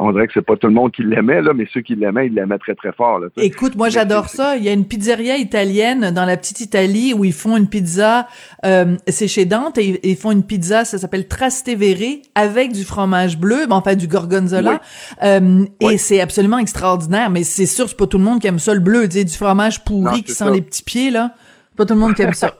on 0.00 0.10
dirait 0.10 0.26
que 0.26 0.32
c'est 0.32 0.44
pas 0.44 0.56
tout 0.56 0.66
le 0.66 0.72
monde 0.72 0.90
qui 0.90 1.04
l'aimait, 1.04 1.40
là, 1.42 1.52
mais 1.54 1.64
ceux 1.72 1.80
qui 1.80 1.94
l'aimaient, 1.94 2.26
ils 2.26 2.34
l'aimaient 2.34 2.58
très, 2.58 2.74
très 2.74 2.90
fort. 2.90 3.20
Là, 3.20 3.28
Écoute, 3.36 3.76
moi 3.76 3.88
j'adore 3.88 4.28
ça. 4.28 4.56
Il 4.56 4.64
y 4.64 4.68
a 4.68 4.72
une 4.72 4.84
pizzeria 4.84 5.36
italienne 5.36 6.10
dans 6.10 6.24
la 6.24 6.36
petite 6.36 6.60
Italie 6.60 7.14
où 7.14 7.24
ils 7.24 7.32
font 7.32 7.56
une 7.56 7.68
pizza, 7.68 8.26
euh, 8.64 8.96
c'est 9.06 9.28
chez 9.28 9.44
Dante, 9.44 9.78
et 9.78 10.00
ils 10.02 10.16
font 10.16 10.32
une 10.32 10.42
pizza, 10.42 10.84
ça 10.84 10.98
s'appelle 10.98 11.28
Trastevere, 11.28 12.18
avec 12.34 12.72
du 12.72 12.82
fromage 12.82 13.38
bleu, 13.38 13.66
ben, 13.68 13.76
enfin 13.76 13.94
du 13.94 14.08
gorgonzola. 14.08 14.80
Euh, 15.22 15.64
et 15.78 15.96
c'est 15.96 16.20
absolument 16.20 16.58
extraordinaire, 16.58 17.30
mais 17.30 17.44
c'est 17.44 17.66
sûr, 17.66 17.88
c'est 17.88 17.96
pas 17.96 18.08
tout 18.08 18.18
le 18.18 18.24
monde 18.24 18.40
qui 18.40 18.48
aime 18.48 18.58
ça, 18.58 18.74
le 18.74 18.80
bleu, 18.80 19.08
tu 19.08 19.18
sais, 19.18 19.24
du 19.24 19.34
fromage 19.34 19.84
pourri 19.84 20.24
qui 20.24 20.32
sent 20.32 20.50
les 20.52 20.62
petits 20.62 20.82
pieds, 20.82 21.12
là. 21.12 21.34
Pas 21.76 21.84
tout 21.84 21.94
le 21.94 22.00
monde 22.00 22.14
qui 22.14 22.22
aime 22.22 22.32
ça. 22.32 22.52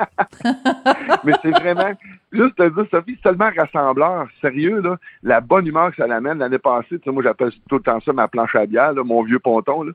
Mais 1.25 1.33
c'est 1.43 1.51
vraiment, 1.51 1.93
juste 2.33 2.57
te 2.57 2.69
dire, 2.69 2.87
Sophie, 2.91 3.17
c'est 3.17 3.29
tellement 3.29 3.51
rassembleur, 3.57 4.27
sérieux, 4.41 4.81
là, 4.81 4.97
la 5.23 5.41
bonne 5.41 5.67
humeur 5.67 5.91
que 5.91 5.97
ça 5.97 6.07
l'amène. 6.07 6.39
L'année 6.39 6.59
passée, 6.59 6.99
tu 6.99 7.03
sais, 7.05 7.11
moi, 7.11 7.23
j'appelle 7.23 7.53
tout 7.69 7.77
le 7.77 7.83
temps 7.83 8.01
ça 8.01 8.13
ma 8.13 8.29
planche 8.29 8.55
à 8.57 8.67
bière, 8.67 8.93
là, 8.93 9.05
mon 9.05 9.23
vieux 9.23 9.39
ponton, 9.39 9.85
là. 9.85 9.93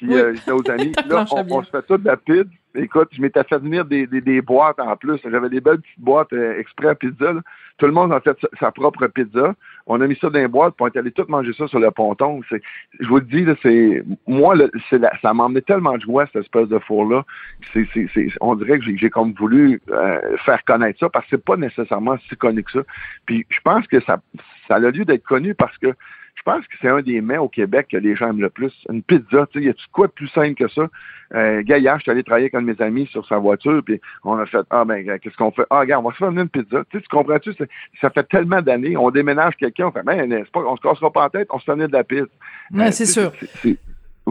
Puis 0.00 0.14
euh, 0.14 0.34
j'étais 0.34 0.52
aux 0.52 0.70
amis. 0.70 0.92
là, 1.08 1.26
on, 1.30 1.62
se 1.62 1.70
fait 1.70 1.82
tout 1.82 1.98
de 1.98 2.06
la 2.06 2.16
pizza. 2.16 2.48
Écoute, 2.74 3.08
je 3.12 3.20
m'étais 3.20 3.42
fait 3.44 3.58
venir 3.58 3.84
des, 3.84 4.06
des, 4.06 4.20
des, 4.20 4.40
boîtes 4.40 4.80
en 4.80 4.96
plus. 4.96 5.18
J'avais 5.24 5.50
des 5.50 5.60
belles 5.60 5.80
petites 5.80 6.00
boîtes 6.00 6.32
euh, 6.32 6.58
exprès 6.58 6.88
à 6.88 6.94
pizza. 6.94 7.32
Là. 7.32 7.40
Tout 7.76 7.86
le 7.86 7.92
monde 7.92 8.12
a 8.12 8.20
fait 8.20 8.36
sa, 8.58 8.70
propre 8.70 9.06
pizza. 9.08 9.54
On 9.86 10.00
a 10.00 10.06
mis 10.06 10.16
ça 10.16 10.30
dans 10.30 10.38
les 10.38 10.48
boîtes, 10.48 10.74
puis 10.76 10.90
on 10.94 10.98
allé 10.98 11.10
tout 11.10 11.24
manger 11.28 11.52
ça 11.52 11.66
sur 11.66 11.78
le 11.78 11.90
ponton. 11.90 12.40
C'est, 12.48 12.62
je 12.98 13.08
vous 13.08 13.16
le 13.16 13.24
dis, 13.24 13.44
là, 13.44 13.54
c'est 13.62 14.02
moi, 14.26 14.54
c'est 14.88 15.00
ça 15.22 15.34
m'a 15.34 15.44
emmené 15.44 15.62
tellement 15.62 15.96
de 15.96 16.02
joie, 16.02 16.26
cette 16.26 16.42
espèce 16.42 16.68
de 16.68 16.78
four-là. 16.78 17.24
C'est, 17.72 17.86
c'est, 17.92 18.08
c'est, 18.14 18.28
on 18.40 18.54
dirait 18.54 18.78
que 18.78 18.84
j'ai, 18.96 19.10
comme 19.10 19.32
voulu 19.32 19.80
euh, 19.90 20.36
faire 20.44 20.62
connaître 20.64 20.98
ça, 21.00 21.08
parce 21.08 21.24
que 21.26 21.36
c'est 21.36 21.44
pas 21.44 21.56
nécessairement 21.56 22.16
si 22.28 22.36
connu 22.36 22.62
que 22.62 22.72
ça. 22.72 22.80
Puis 23.26 23.46
je 23.48 23.60
pense 23.62 23.86
que 23.86 24.00
ça, 24.00 24.20
ça 24.68 24.76
a 24.76 24.78
lieu 24.78 25.04
d'être 25.04 25.24
connu 25.24 25.54
parce 25.54 25.76
que 25.78 25.94
je 26.40 26.50
pense 26.50 26.66
que 26.66 26.74
c'est 26.80 26.88
un 26.88 27.02
des 27.02 27.20
mets 27.20 27.36
au 27.36 27.48
Québec 27.48 27.88
que 27.90 27.98
les 27.98 28.16
gens 28.16 28.30
aiment 28.30 28.40
le 28.40 28.48
plus. 28.48 28.72
Une 28.88 29.02
pizza, 29.02 29.46
tu 29.52 29.58
sais, 29.58 29.64
y 29.66 29.68
a-tu 29.68 29.84
quoi 29.92 30.06
de 30.06 30.12
plus 30.12 30.28
simple 30.28 30.54
que 30.54 30.68
ça? 30.68 30.88
Euh, 31.34 31.62
Gaillard, 31.62 31.98
je 31.98 32.04
suis 32.04 32.10
allé 32.10 32.24
travailler 32.24 32.44
avec 32.44 32.54
un 32.54 32.62
de 32.62 32.66
mes 32.66 32.80
amis 32.82 33.06
sur 33.08 33.26
sa 33.26 33.36
voiture, 33.36 33.82
puis 33.84 34.00
on 34.24 34.38
a 34.38 34.46
fait, 34.46 34.64
ah 34.70 34.86
ben, 34.86 35.18
qu'est-ce 35.18 35.36
qu'on 35.36 35.50
fait? 35.50 35.66
Ah, 35.68 35.80
regarde, 35.80 36.02
on 36.02 36.08
va 36.08 36.14
se 36.14 36.18
faire 36.18 36.30
une 36.30 36.48
pizza. 36.48 36.82
Tu, 36.90 36.96
sais, 36.96 37.02
tu 37.02 37.08
comprends-tu? 37.14 37.52
Ça 38.00 38.08
fait 38.08 38.24
tellement 38.24 38.62
d'années, 38.62 38.96
on 38.96 39.10
déménage 39.10 39.54
quelqu'un, 39.56 39.88
on 39.88 39.92
fait, 39.92 40.02
ben, 40.02 40.26
c'est 40.30 40.50
pas, 40.50 40.60
on 40.60 40.76
se 40.76 40.80
cassera 40.80 41.12
pas 41.12 41.26
en 41.26 41.28
tête, 41.28 41.48
on 41.50 41.58
se 41.58 41.64
fait 41.64 41.72
venir 41.72 41.88
de 41.88 41.92
la 41.92 42.04
pizza. 42.04 42.24
Ouais, 42.72 42.86
euh, 42.86 42.90
c'est 42.90 43.06
sûr. 43.06 43.32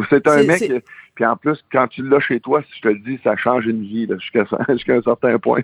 C'est 0.09 0.27
un 0.27 0.43
mec, 0.43 0.83
puis 1.13 1.25
en 1.25 1.37
plus, 1.37 1.63
quand 1.71 1.87
tu 1.89 2.01
l'as 2.07 2.21
chez 2.21 2.39
toi, 2.39 2.63
si 2.63 2.77
je 2.77 2.81
te 2.81 2.87
le 2.87 2.99
dis, 2.99 3.19
ça 3.23 3.35
change 3.35 3.67
une 3.67 3.83
vie, 3.83 4.07
jusqu'à 4.19 4.95
un 4.95 5.01
certain 5.03 5.37
point. 5.37 5.61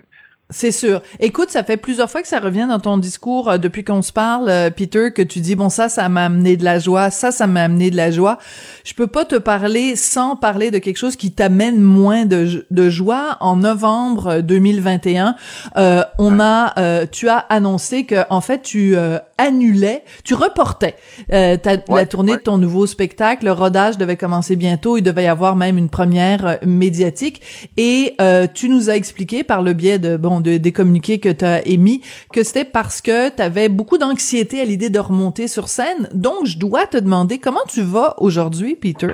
C'est 0.50 0.70
sûr. 0.70 1.02
Écoute, 1.18 1.50
ça 1.50 1.64
fait 1.64 1.76
plusieurs 1.76 2.08
fois 2.08 2.22
que 2.22 2.28
ça 2.28 2.38
revient 2.38 2.66
dans 2.68 2.78
ton 2.78 2.98
discours 2.98 3.50
euh, 3.50 3.58
depuis 3.58 3.82
qu'on 3.82 4.00
se 4.00 4.12
parle, 4.12 4.48
euh, 4.48 4.70
Peter, 4.70 5.10
que 5.12 5.22
tu 5.22 5.40
dis 5.40 5.56
bon 5.56 5.68
ça, 5.68 5.88
ça 5.88 6.08
m'a 6.08 6.26
amené 6.26 6.56
de 6.56 6.62
la 6.62 6.78
joie, 6.78 7.10
ça, 7.10 7.32
ça 7.32 7.48
m'a 7.48 7.64
amené 7.64 7.90
de 7.90 7.96
la 7.96 8.12
joie. 8.12 8.38
Je 8.84 8.94
peux 8.94 9.08
pas 9.08 9.24
te 9.24 9.34
parler 9.34 9.96
sans 9.96 10.36
parler 10.36 10.70
de 10.70 10.78
quelque 10.78 10.98
chose 10.98 11.16
qui 11.16 11.32
t'amène 11.32 11.80
moins 11.80 12.26
de, 12.26 12.64
de 12.70 12.90
joie. 12.90 13.38
En 13.40 13.56
novembre 13.56 14.40
2021, 14.40 15.34
euh, 15.78 16.04
on 16.18 16.38
a, 16.38 17.06
tu 17.06 17.28
as 17.28 17.38
annoncé 17.38 18.04
que 18.04 18.22
en 18.30 18.40
fait 18.40 18.62
tu 18.62 18.94
annulais, 19.38 20.04
tu 20.22 20.34
reportais 20.34 20.94
la 21.28 22.06
tournée 22.06 22.36
de 22.36 22.42
ton 22.42 22.58
nouveau 22.58 22.86
spectacle. 22.86 23.46
Le 23.46 23.52
rodage 23.52 23.98
devait 23.98 24.16
commencer 24.16 24.54
bientôt. 24.54 24.96
Il 24.96 25.02
devait 25.02 25.24
y 25.24 25.28
avoir 25.28 25.56
même 25.56 25.76
une 25.76 25.88
première 25.88 26.58
médiatique. 26.64 27.42
Et 27.76 28.16
tu 28.54 28.68
nous 28.68 28.90
as 28.90 28.94
expliqué 28.94 29.42
par 29.42 29.62
le 29.62 29.72
biais 29.72 29.98
de 29.98 30.16
bon 30.16 30.35
de, 30.40 30.56
des 30.56 30.72
communiqués 30.72 31.18
que 31.18 31.28
tu 31.28 31.44
as 31.44 31.66
émis, 31.66 32.02
que 32.32 32.42
c'était 32.42 32.64
parce 32.64 33.00
que 33.00 33.34
tu 33.34 33.42
avais 33.42 33.68
beaucoup 33.68 33.98
d'anxiété 33.98 34.60
à 34.60 34.64
l'idée 34.64 34.90
de 34.90 34.98
remonter 34.98 35.48
sur 35.48 35.68
scène. 35.68 36.08
Donc, 36.12 36.46
je 36.46 36.58
dois 36.58 36.86
te 36.86 36.96
demander 36.96 37.38
comment 37.38 37.64
tu 37.68 37.82
vas 37.82 38.14
aujourd'hui, 38.18 38.76
Peter? 38.76 39.12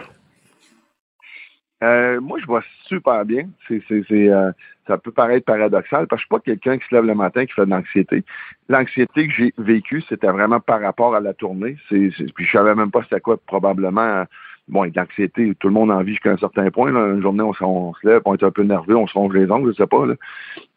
Euh, 1.82 2.20
moi, 2.20 2.38
je 2.40 2.46
vais 2.46 2.60
super 2.86 3.24
bien. 3.24 3.48
C'est, 3.66 3.82
euh, 4.12 4.52
ça 4.86 4.98
peut 4.98 5.10
paraître 5.10 5.44
paradoxal 5.44 6.06
parce 6.06 6.22
que 6.22 6.24
je 6.24 6.26
suis 6.26 6.28
pas 6.28 6.40
quelqu'un 6.40 6.78
qui 6.78 6.86
se 6.88 6.94
lève 6.94 7.04
le 7.04 7.14
matin 7.14 7.44
qui 7.44 7.52
fait 7.52 7.66
de 7.66 7.70
l'anxiété. 7.70 8.24
L'anxiété 8.68 9.26
que 9.26 9.34
j'ai 9.34 9.54
vécue, 9.58 10.02
c'était 10.08 10.28
vraiment 10.28 10.60
par 10.60 10.80
rapport 10.80 11.14
à 11.14 11.20
la 11.20 11.34
tournée. 11.34 11.76
C'est, 11.88 12.10
puis 12.34 12.46
je 12.46 12.52
savais 12.52 12.74
même 12.74 12.90
pas 12.90 13.02
c'était 13.02 13.20
quoi 13.20 13.36
probablement 13.36 14.24
bon, 14.68 14.82
avec 14.82 14.96
l'anxiété, 14.96 15.54
tout 15.58 15.68
le 15.68 15.74
monde 15.74 15.90
en 15.90 16.02
vit 16.02 16.12
jusqu'à 16.12 16.30
un 16.30 16.38
certain 16.38 16.70
point. 16.70 16.90
Une 16.90 17.22
journée, 17.22 17.42
on, 17.42 17.52
se 17.94 18.06
lève, 18.06 18.22
on 18.24 18.34
est 18.34 18.42
un 18.42 18.50
peu 18.50 18.62
nerveux, 18.62 18.96
on 18.96 19.06
se 19.06 19.14
ronge 19.14 19.34
les 19.34 19.50
ongles, 19.50 19.72
je 19.72 19.76
sais 19.76 19.86
pas. 19.86 20.04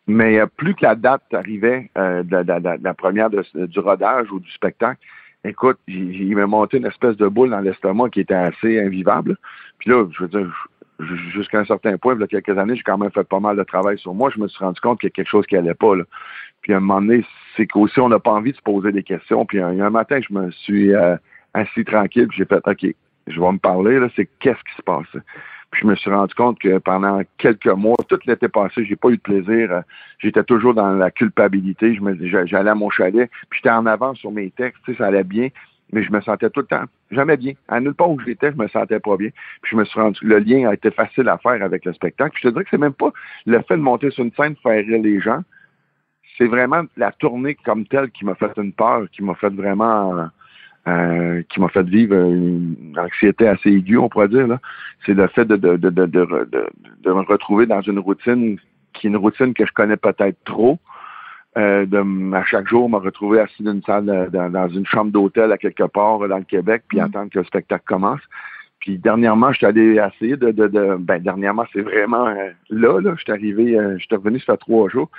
Mais 0.08 0.40
euh, 0.40 0.46
plus 0.46 0.76
que 0.76 0.86
la 0.86 0.96
date 0.96 1.24
arrivait 1.34 1.90
euh, 1.98 2.24
de, 2.24 2.84
la 2.84 2.94
première 2.94 3.30
du 3.30 3.80
rodage 3.80 4.32
ou 4.32 4.40
du 4.40 4.52
spectacle, 4.52 5.00
écoute, 5.44 5.78
il 5.88 6.36
m'a 6.36 6.48
monté 6.48 6.78
une 6.78 6.86
espèce 6.86 7.18
de 7.18 7.28
boule 7.28 7.50
dans 7.50 7.60
l'estomac 7.60 8.10
qui 8.10 8.22
était 8.22 8.34
assez 8.34 8.80
invivable. 8.80 9.38
Puis 9.80 9.90
là, 9.90 10.06
je 10.12 10.24
veux 10.24 10.30
dire, 10.30 10.70
jusqu'à 11.34 11.60
un 11.60 11.66
certain 11.66 11.98
point, 11.98 12.16
il 12.16 12.22
y 12.22 12.24
a 12.24 12.28
quelques 12.28 12.58
années, 12.58 12.76
j'ai 12.76 12.84
quand 12.84 12.98
même 12.98 13.12
fait 13.12 13.28
pas 13.28 13.40
mal 13.40 13.58
de 13.58 13.64
travail 13.64 13.98
sur 13.98 14.14
moi. 14.14 14.30
Je 14.34 14.40
me 14.40 14.48
suis 14.48 14.64
rendu 14.64 14.80
compte 14.80 15.00
qu'il 15.00 15.08
y 15.08 15.12
a 15.12 15.16
quelque 15.16 15.30
chose 15.30 15.46
qui 15.46 15.58
allait 15.58 15.74
pas. 15.74 15.96
Là. 15.96 16.04
Puis 16.62 16.74
à 16.74 16.78
un 16.78 16.80
moment 16.80 17.02
donné, 17.02 17.26
c'est 17.56 17.68
qu'aussi 17.68 18.00
on 18.00 18.10
n'a 18.10 18.20
pas 18.20 18.32
envie 18.32 18.52
de 18.52 18.58
se 18.58 18.62
poser 18.62 18.92
des 18.92 19.04
questions. 19.04 19.46
Puis 19.46 19.60
un, 19.60 19.80
un 19.80 19.90
matin, 19.90 20.20
je 20.28 20.34
me 20.34 20.52
suis 20.52 20.94
euh, 20.94 21.16
assis 21.54 21.84
tranquille, 21.84 22.28
puis 22.28 22.38
j'ai 22.38 22.46
fait 22.46 22.62
OK, 22.66 22.86
je 23.28 23.40
vais 23.40 23.52
me 23.52 23.58
parler, 23.58 24.00
là, 24.00 24.08
c'est 24.16 24.28
qu'est-ce 24.40 24.64
qui 24.64 24.76
se 24.78 24.84
passe? 24.84 25.24
Puis 25.76 25.82
je 25.84 25.88
me 25.88 25.96
suis 25.96 26.10
rendu 26.10 26.34
compte 26.36 26.58
que 26.58 26.78
pendant 26.78 27.22
quelques 27.38 27.68
mois, 27.68 27.98
tout 28.08 28.18
l'été 28.26 28.48
passé, 28.48 28.86
j'ai 28.86 28.96
pas 28.96 29.10
eu 29.10 29.18
de 29.18 29.22
plaisir. 29.22 29.84
J'étais 30.20 30.44
toujours 30.46 30.74
dans 30.74 30.92
la 30.92 31.12
culpabilité. 31.12 31.94
Je 31.94 32.02
me 32.02 32.16
j'allais 32.46 32.70
à 32.70 32.76
mon 32.76 32.90
chalet, 32.90 33.30
puis 33.50 33.60
j'étais 33.60 33.76
en 33.76 33.86
avance 33.86 34.20
sur 34.20 34.32
mes 34.32 34.52
textes, 34.52 34.82
tu 34.86 34.94
sais, 34.94 34.98
ça 35.00 35.08
allait 35.08 35.26
bien, 35.26 35.50
mais 35.92 36.02
je 36.02 36.14
me 36.14 36.22
sentais 36.22 36.50
tout 36.50 36.62
le 36.62 36.68
temps 36.68 36.86
jamais 37.12 37.36
bien. 37.36 37.54
À 37.68 37.82
nulle 37.82 37.94
part 37.94 38.10
où 38.10 38.18
j'étais, 38.22 38.54
je 38.54 38.58
me 38.58 38.70
sentais 38.70 39.02
pas 39.02 39.18
bien. 39.18 39.32
Puis 39.64 39.72
je 39.72 39.76
me 39.76 39.84
suis 39.84 40.00
rendu, 40.00 40.18
le 40.24 40.40
lien 40.40 40.70
a 40.70 40.74
été 40.74 40.92
facile 40.92 41.28
à 41.28 41.38
faire 41.40 41.62
avec 41.62 41.84
le 41.84 41.92
spectacle. 41.92 42.32
Puis 42.36 42.44
je 42.44 42.48
te 42.48 42.54
dirais 42.54 42.64
que 42.64 42.70
c'est 42.70 42.78
même 42.78 42.94
pas 42.94 43.12
le 43.46 43.62
fait 43.64 43.76
de 43.76 43.82
monter 43.82 44.12
sur 44.12 44.24
une 44.24 44.32
scène, 44.32 44.56
faire 44.64 44.86
rire 44.86 45.02
les 45.02 45.20
gens. 45.20 45.42
C'est 46.38 46.48
vraiment 46.48 46.84
la 46.96 47.12
tournée 47.12 47.56
comme 47.66 47.86
telle 47.86 48.12
qui 48.12 48.24
m'a 48.24 48.36
fait 48.36 48.52
une 48.56 48.72
peur, 48.72 49.10
qui 49.12 49.24
m'a 49.24 49.36
fait 49.36 49.54
vraiment 49.54 50.30
euh, 50.88 51.42
qui 51.50 51.60
m'a 51.60 51.70
fait 51.70 51.88
vivre 51.88 52.16
une 52.16 52.96
anxiété 52.98 53.48
assez 53.48 53.70
aiguë, 53.70 53.98
on 53.98 54.10
pourrait 54.10 54.28
dire. 54.28 54.60
C'est 55.06 55.16
le 55.16 55.28
fait 55.28 55.46
de, 55.46 55.56
de, 55.56 55.78
de, 55.78 55.90
de, 55.90 56.06
de, 56.06 57.12
me 57.12 57.22
retrouver 57.22 57.66
dans 57.66 57.82
une 57.82 58.00
routine 58.00 58.58
qui 58.94 59.08
est 59.08 59.10
une 59.10 59.18
routine 59.18 59.54
que 59.54 59.66
je 59.66 59.72
connais 59.72 59.98
peut-être 59.98 60.38
trop. 60.46 60.78
Euh, 61.58 61.86
de, 61.86 62.36
à 62.36 62.44
chaque 62.44 62.68
jour, 62.68 62.90
me 62.90 62.98
retrouver 62.98 63.40
assis 63.40 63.64
dans 63.64 63.72
une 63.72 63.82
salle, 63.82 64.30
dans, 64.32 64.68
une 64.68 64.86
chambre 64.86 65.12
d'hôtel 65.12 65.52
à 65.52 65.58
quelque 65.58 65.86
part 65.86 66.20
dans 66.28 66.38
le 66.38 66.44
Québec, 66.44 66.84
puis 66.88 67.00
mm. 67.00 67.04
attendre 67.04 67.32
que 67.32 67.40
le 67.40 67.46
spectacle 67.46 67.86
commence. 67.88 68.22
Puis 68.80 69.00
dernièrement, 69.00 69.52
je 69.54 69.58
suis 69.58 69.66
allé 69.66 69.96
essayer 69.96 70.38
de, 70.38 70.52
de, 70.52 70.68
de 70.68 70.98
ben 71.00 71.20
dernièrement, 71.20 71.66
c'est 71.74 71.82
vraiment 71.82 72.28
euh, 72.28 72.52
là, 72.70 73.00
là, 73.00 73.16
je 73.18 73.24
suis 73.24 73.32
arrivé, 73.32 73.80
euh, 73.80 73.98
je 73.98 74.04
suis 74.06 74.16
revenu 74.16 74.40
ça 74.40 74.54
fait 74.54 74.58
trois 74.58 74.90
jours. 74.90 75.10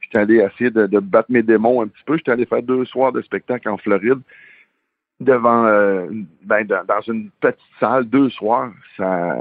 Je 0.00 0.08
suis 0.08 0.18
allé 0.18 0.36
essayer 0.36 0.70
de, 0.70 0.86
de 0.86 1.00
battre 1.00 1.32
mes 1.32 1.42
démons 1.42 1.82
un 1.82 1.88
petit 1.88 2.04
peu. 2.06 2.16
Je 2.16 2.22
suis 2.22 2.30
allé 2.30 2.46
faire 2.46 2.62
deux 2.62 2.84
soirs 2.84 3.10
de 3.10 3.22
spectacle 3.22 3.68
en 3.68 3.76
Floride 3.76 4.20
devant 5.20 5.64
euh, 5.64 6.08
ben, 6.44 6.66
dans 6.66 7.00
une 7.06 7.30
petite 7.40 7.58
salle 7.80 8.04
deux 8.04 8.28
soirs. 8.30 8.70
Ça, 8.96 9.36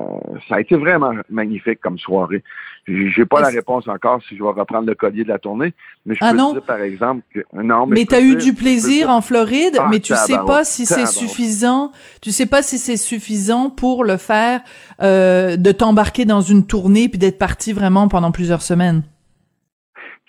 ça 0.47 0.55
a 0.55 0.61
été 0.61 0.75
vraiment 0.75 1.11
magnifique 1.29 1.81
comme 1.81 1.97
soirée. 1.97 2.43
J'ai 2.87 3.25
pas 3.25 3.41
la 3.41 3.47
réponse 3.47 3.87
encore 3.87 4.21
si 4.27 4.37
je 4.37 4.43
vais 4.43 4.49
reprendre 4.49 4.87
le 4.87 4.95
collier 4.95 5.23
de 5.23 5.29
la 5.29 5.39
tournée, 5.39 5.73
mais 6.05 6.13
je 6.13 6.19
ah 6.21 6.31
peux 6.31 6.37
non? 6.37 6.53
dire 6.53 6.61
par 6.61 6.79
exemple 6.79 7.23
que 7.33 7.39
non. 7.53 7.87
Mais, 7.87 8.01
mais 8.01 8.05
t'as 8.05 8.21
eu 8.21 8.35
du 8.35 8.53
plaisir 8.53 9.09
en 9.09 9.21
Floride, 9.21 9.77
Ah, 9.79 9.87
mais 9.89 9.99
tu 9.99 10.13
sais 10.15 10.37
pas 10.45 10.63
si 10.63 10.85
c'est 10.85 11.07
suffisant. 11.07 11.91
Tu 12.21 12.31
sais 12.31 12.45
pas 12.45 12.61
si 12.61 12.77
c'est 12.77 12.97
suffisant 12.97 13.69
pour 13.69 14.03
le 14.03 14.17
faire 14.17 14.61
euh, 15.01 15.57
de 15.57 15.71
t'embarquer 15.71 16.25
dans 16.25 16.41
une 16.41 16.65
tournée 16.65 17.09
puis 17.09 17.17
d'être 17.17 17.39
parti 17.39 17.73
vraiment 17.73 18.07
pendant 18.07 18.31
plusieurs 18.31 18.61
semaines. 18.61 19.03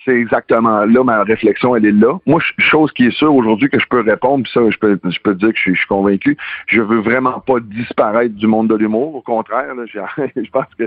C'est 0.07 0.15
exactement 0.19 0.87
là 0.87 1.05
ma 1.05 1.23
réflexion, 1.25 1.77
elle 1.77 1.85
est 1.85 1.93
là. 1.93 2.19
Moi, 2.25 2.41
ch- 2.41 2.55
chose 2.59 2.91
qui 2.93 3.07
est 3.07 3.11
sûre 3.11 3.35
aujourd'hui 3.35 3.69
que 3.69 3.79
je 3.79 3.87
peux 3.87 4.01
répondre, 4.01 4.45
puis 4.45 4.53
ça, 4.55 4.61
je 4.71 4.79
peux, 4.79 4.99
je 5.05 5.19
peux 5.21 5.35
dire 5.35 5.51
que 5.51 5.57
je 5.57 5.61
suis, 5.61 5.75
je 5.75 5.79
suis 5.81 5.89
convaincu. 5.89 6.37
Je 6.69 6.81
veux 6.81 7.01
vraiment 7.01 7.41
pas 7.41 7.61
disparaître 7.61 8.35
du 8.35 8.47
monde 8.47 8.69
de 8.69 8.77
l'humour. 8.77 9.17
Au 9.17 9.21
contraire, 9.21 9.75
là, 9.75 9.83
je 9.87 10.51
pense 10.51 10.65
que 10.79 10.85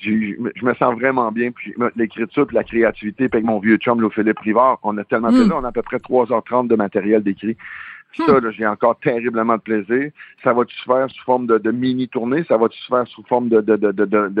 je 0.00 0.64
me 0.64 0.74
sens 0.74 0.94
vraiment 0.94 1.30
bien. 1.30 1.50
Puis 1.52 1.74
l'écriture, 1.96 2.46
puis 2.46 2.56
la 2.56 2.64
créativité, 2.64 3.28
puis 3.28 3.36
avec 3.38 3.44
mon 3.46 3.58
vieux 3.60 3.76
chum, 3.76 4.00
là, 4.00 4.08
Philippe 4.10 4.38
Rivard, 4.40 4.78
on 4.82 4.96
a 4.98 5.04
tellement 5.04 5.30
Mm. 5.30 5.42
fait 5.42 5.48
là, 5.48 5.54
on 5.60 5.64
a 5.64 5.68
à 5.68 5.72
peu 5.72 5.82
près 5.82 5.98
3h30 5.98 6.66
de 6.68 6.74
matériel 6.74 7.22
d'écrit. 7.22 7.56
Ça, 8.16 8.38
j'ai 8.50 8.66
encore 8.66 8.98
terriblement 9.00 9.56
de 9.56 9.62
plaisir. 9.62 10.10
Ça 10.44 10.52
va-tu 10.52 10.76
se 10.76 10.84
faire 10.84 11.08
sous 11.10 11.24
forme 11.24 11.46
de, 11.46 11.58
de 11.58 11.70
mini-tournée? 11.70 12.44
Ça 12.44 12.56
va-tu 12.56 12.78
se 12.78 12.86
faire 12.86 13.06
sous 13.06 13.22
forme 13.24 13.48
de, 13.48 13.60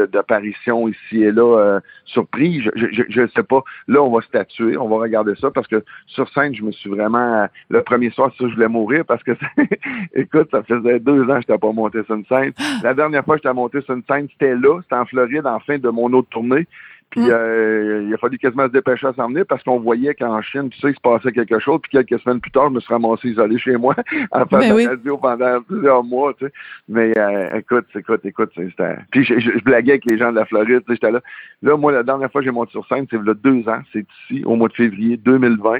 d'apparition 0.06 0.88
ici 0.88 1.22
et 1.22 1.32
là, 1.32 1.58
euh, 1.58 1.80
surprise? 2.04 2.62
Je, 2.74 3.02
je 3.08 3.26
sais 3.28 3.42
pas. 3.42 3.62
Là, 3.88 4.02
on 4.02 4.10
va 4.10 4.20
statuer, 4.22 4.76
on 4.76 4.88
va 4.88 4.96
regarder 4.96 5.34
ça 5.36 5.50
parce 5.50 5.66
que 5.66 5.82
sur 6.06 6.28
scène, 6.30 6.54
je 6.54 6.62
me 6.62 6.72
suis 6.72 6.90
vraiment... 6.90 7.46
le 7.70 7.82
premier 7.82 8.10
soir, 8.10 8.30
ça, 8.38 8.46
je 8.48 8.54
voulais 8.54 8.68
mourir 8.68 9.04
parce 9.06 9.22
que, 9.22 9.32
écoute, 10.14 10.48
ça 10.50 10.62
faisait 10.62 11.00
deux 11.00 11.22
ans 11.24 11.26
que 11.40 11.46
je 11.46 11.52
n'étais 11.52 11.58
pas 11.58 11.72
monté 11.72 12.02
sur 12.04 12.14
une 12.14 12.26
scène. 12.26 12.52
La 12.82 12.94
dernière 12.94 13.24
fois 13.24 13.36
que 13.36 13.42
j'étais 13.42 13.54
monté 13.54 13.80
sur 13.82 13.94
une 13.94 14.04
scène, 14.08 14.28
c'était 14.32 14.54
là, 14.54 14.80
c'était 14.82 14.96
en 14.96 15.06
Floride, 15.06 15.46
en 15.46 15.60
fin 15.60 15.78
de 15.78 15.88
mon 15.88 16.12
autre 16.12 16.28
tournée. 16.30 16.66
Puis 17.12 17.20
Mm. 17.20 17.30
euh, 17.30 18.04
il 18.08 18.14
a 18.14 18.16
fallu 18.16 18.38
quasiment 18.38 18.66
se 18.66 18.72
dépêcher 18.72 19.06
à 19.06 19.12
s'en 19.12 19.28
venir 19.28 19.44
parce 19.46 19.62
qu'on 19.62 19.78
voyait 19.78 20.14
qu'en 20.14 20.40
Chine, 20.40 20.70
tu 20.70 20.80
sais, 20.80 20.88
il 20.90 20.94
se 20.94 21.00
passait 21.00 21.30
quelque 21.30 21.58
chose. 21.58 21.78
Puis 21.82 21.90
quelques 21.92 22.20
semaines 22.22 22.40
plus 22.40 22.50
tard, 22.50 22.68
je 22.70 22.74
me 22.74 22.80
suis 22.80 22.92
ramassé 22.92 23.28
isolé 23.28 23.58
chez 23.58 23.76
moi 23.76 23.94
à 24.32 24.46
faire 24.46 24.58
Mais 24.58 24.70
de 24.70 24.74
oui. 24.74 24.84
la 24.84 24.90
radio 24.90 25.18
pendant 25.18 25.60
plusieurs 25.62 26.02
mois, 26.02 26.32
tu 26.38 26.46
sais. 26.46 26.52
Mais 26.88 27.12
euh, 27.18 27.58
écoute, 27.58 27.86
écoute, 27.94 28.24
écoute, 28.24 28.50
c'était... 28.56 28.96
Puis 29.10 29.24
je, 29.24 29.38
je, 29.38 29.50
je 29.58 29.62
blaguais 29.62 29.92
avec 29.92 30.06
les 30.10 30.16
gens 30.18 30.30
de 30.32 30.36
la 30.36 30.46
Floride, 30.46 30.80
tu 30.80 30.86
sais, 30.86 30.94
j'étais 30.94 31.10
là. 31.12 31.20
Là, 31.62 31.76
moi, 31.76 31.92
la 31.92 32.02
dernière 32.02 32.32
fois 32.32 32.40
que 32.40 32.46
j'ai 32.46 32.50
monté 32.50 32.70
sur 32.72 32.86
scène, 32.88 33.06
c'est 33.10 33.16
il 33.18 33.26
y 33.26 33.30
a 33.30 33.34
deux 33.34 33.68
ans, 33.68 33.80
c'est 33.92 34.06
ici, 34.30 34.42
au 34.46 34.56
mois 34.56 34.68
de 34.68 34.74
février 34.74 35.16
2020. 35.18 35.76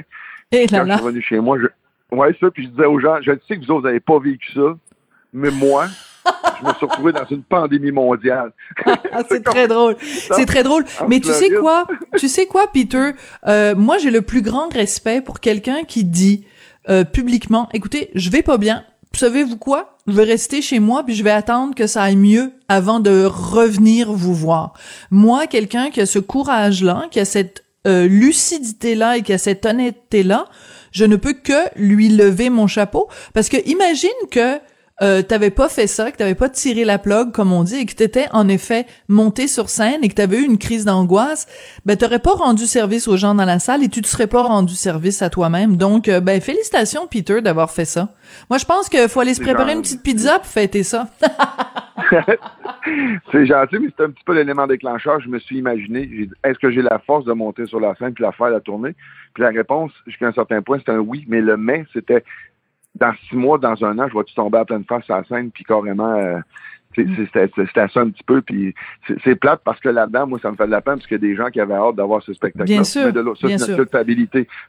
Et 0.51 0.67
là 0.67 0.79
Quand 0.79 0.83
je 0.83 0.87
là. 0.87 0.97
suis 0.97 1.05
revenu 1.05 1.21
chez 1.21 1.39
moi, 1.39 1.57
je... 1.59 2.15
ouais, 2.15 2.35
ça, 2.39 2.51
puis 2.51 2.63
je 2.65 2.69
disais 2.69 2.85
aux 2.85 2.99
gens, 2.99 3.17
je 3.21 3.31
sais 3.47 3.57
que 3.57 3.65
vous 3.65 3.71
autres 3.71 3.87
n'avez 3.87 3.99
pas 3.99 4.19
vécu 4.19 4.51
ça, 4.53 4.75
mais 5.33 5.49
moi, 5.49 5.87
je 6.61 6.67
me 6.67 6.73
suis 6.73 6.85
retrouvé 6.85 7.11
dans 7.11 7.25
une 7.29 7.43
pandémie 7.43 7.91
mondiale. 7.91 8.51
Ah, 9.15 9.21
c'est 9.29 9.43
très 9.43 9.67
drôle. 9.67 9.95
C'est 10.01 10.47
très 10.47 10.63
drôle. 10.63 10.85
Mais 11.07 11.19
tu 11.19 11.31
sais 11.31 11.51
quoi? 11.51 11.85
Tu 12.17 12.27
sais 12.27 12.47
quoi, 12.47 12.65
Peter? 12.73 13.11
Euh, 13.45 13.75
moi, 13.75 13.99
j'ai 13.99 14.09
le 14.09 14.23
plus 14.23 14.41
grand 14.41 14.73
respect 14.73 15.21
pour 15.21 15.39
quelqu'un 15.39 15.83
qui 15.83 16.03
dit 16.03 16.45
euh, 16.89 17.03
publiquement, 17.03 17.69
écoutez, 17.73 18.09
je 18.15 18.31
vais 18.31 18.41
pas 18.41 18.57
bien. 18.57 18.85
Savez-vous 19.15 19.57
quoi? 19.57 19.97
Je 20.07 20.13
vais 20.13 20.23
rester 20.23 20.63
chez 20.63 20.79
moi 20.79 21.03
puis 21.03 21.13
je 21.13 21.23
vais 21.23 21.31
attendre 21.31 21.75
que 21.75 21.85
ça 21.85 22.01
aille 22.03 22.15
mieux 22.15 22.51
avant 22.67 22.99
de 22.99 23.25
revenir 23.25 24.11
vous 24.11 24.33
voir. 24.33 24.73
Moi, 25.11 25.45
quelqu'un 25.45 25.91
qui 25.91 26.01
a 26.01 26.07
ce 26.07 26.19
courage-là, 26.19 27.05
qui 27.11 27.19
a 27.19 27.25
cette 27.25 27.63
euh, 27.85 28.07
lucidité-là 28.07 29.17
et 29.17 29.21
qui 29.21 29.31
a 29.31 29.37
cette 29.37 29.65
honnêteté-là, 29.65 30.45
je 30.91 31.05
ne 31.05 31.15
peux 31.15 31.33
que 31.33 31.69
lui 31.75 32.09
lever 32.09 32.49
mon 32.49 32.65
chapeau 32.65 33.07
parce 33.33 33.49
que 33.49 33.57
imagine 33.69 34.09
que 34.31 34.57
euh, 35.01 35.23
t'avais 35.23 35.49
pas 35.49 35.69
fait 35.69 35.87
ça, 35.87 36.11
que 36.11 36.17
t'avais 36.17 36.35
pas 36.35 36.49
tiré 36.49 36.85
la 36.85 36.99
plug 36.99 37.31
comme 37.31 37.51
on 37.51 37.63
dit, 37.63 37.77
et 37.77 37.85
que 37.85 37.93
t'étais 37.93 38.27
en 38.31 38.47
effet 38.47 38.85
monté 39.07 39.47
sur 39.47 39.69
scène 39.69 40.03
et 40.03 40.09
que 40.09 40.13
t'avais 40.13 40.37
eu 40.37 40.45
une 40.45 40.59
crise 40.59 40.85
d'angoisse, 40.85 41.47
ben 41.85 41.97
t'aurais 41.97 42.19
pas 42.19 42.33
rendu 42.33 42.65
service 42.65 43.07
aux 43.07 43.17
gens 43.17 43.33
dans 43.33 43.45
la 43.45 43.59
salle 43.59 43.83
et 43.83 43.89
tu 43.89 44.01
te 44.01 44.07
serais 44.07 44.27
pas 44.27 44.43
rendu 44.43 44.75
service 44.75 45.21
à 45.21 45.29
toi-même. 45.29 45.77
Donc, 45.77 46.07
euh, 46.07 46.19
ben 46.19 46.39
félicitations 46.39 47.07
Peter 47.07 47.41
d'avoir 47.41 47.71
fait 47.71 47.85
ça. 47.85 48.09
Moi, 48.49 48.59
je 48.59 48.65
pense 48.65 48.87
qu'il 48.87 49.07
faut 49.09 49.19
aller 49.19 49.33
se 49.33 49.41
préparer 49.41 49.73
une 49.73 49.81
petite 49.81 50.03
pizza 50.03 50.37
pour 50.37 50.47
fêter 50.47 50.83
ça. 50.83 51.07
c'est 53.31 53.45
gentil, 53.45 53.77
mais 53.79 53.89
c'est 53.97 54.03
un 54.03 54.11
petit 54.11 54.23
peu 54.25 54.33
l'élément 54.35 54.67
déclencheur. 54.67 55.19
Je 55.21 55.27
me 55.27 55.39
suis 55.39 55.57
imaginé, 55.57 56.09
j'ai 56.11 56.25
dit, 56.27 56.33
est-ce 56.43 56.59
que 56.59 56.71
j'ai 56.71 56.81
la 56.81 56.99
force 56.99 57.25
de 57.25 57.33
monter 57.33 57.65
sur 57.65 57.79
la 57.79 57.95
scène 57.95 58.13
puis 58.13 58.23
la 58.23 58.31
faire 58.31 58.49
la 58.49 58.59
tournée? 58.59 58.95
Puis 59.33 59.43
la 59.43 59.49
réponse, 59.49 59.91
jusqu'à 60.05 60.27
un 60.27 60.33
certain 60.33 60.61
point, 60.61 60.77
c'était 60.77 60.91
un 60.91 60.99
oui, 60.99 61.25
mais 61.27 61.41
le 61.41 61.57
mais, 61.57 61.85
c'était 61.93 62.23
dans 62.95 63.13
six 63.27 63.35
mois, 63.35 63.57
dans 63.57 63.83
un 63.83 63.97
an, 63.99 64.07
je 64.07 64.17
vais-tu 64.17 64.33
tomber 64.35 64.59
à 64.59 64.65
pleine 64.65 64.83
face 64.83 65.03
sur 65.05 65.15
la 65.15 65.23
scène, 65.23 65.51
puis 65.51 65.63
carrément, 65.63 66.13
euh, 66.15 66.39
C'était 66.95 67.87
ça 67.87 68.01
un 68.01 68.09
petit 68.09 68.23
peu, 68.23 68.41
puis 68.41 68.75
c'est 69.23 69.35
plate 69.35 69.61
parce 69.63 69.79
que 69.79 69.89
là-dedans, 69.89 70.27
moi, 70.27 70.39
ça 70.41 70.51
me 70.51 70.55
fait 70.55 70.67
de 70.67 70.71
la 70.71 70.81
peine 70.81 70.95
parce 70.95 71.07
qu'il 71.07 71.15
y 71.15 71.25
a 71.25 71.27
des 71.27 71.35
gens 71.35 71.49
qui 71.49 71.59
avaient 71.59 71.73
hâte 71.73 71.95
d'avoir 71.95 72.21
ce 72.21 72.33
spectacle. 72.33 72.65
Bien 72.65 72.83
sûr, 72.83 73.05
mais 73.05 73.11
de 73.11 73.19
l'autre. 73.19 73.41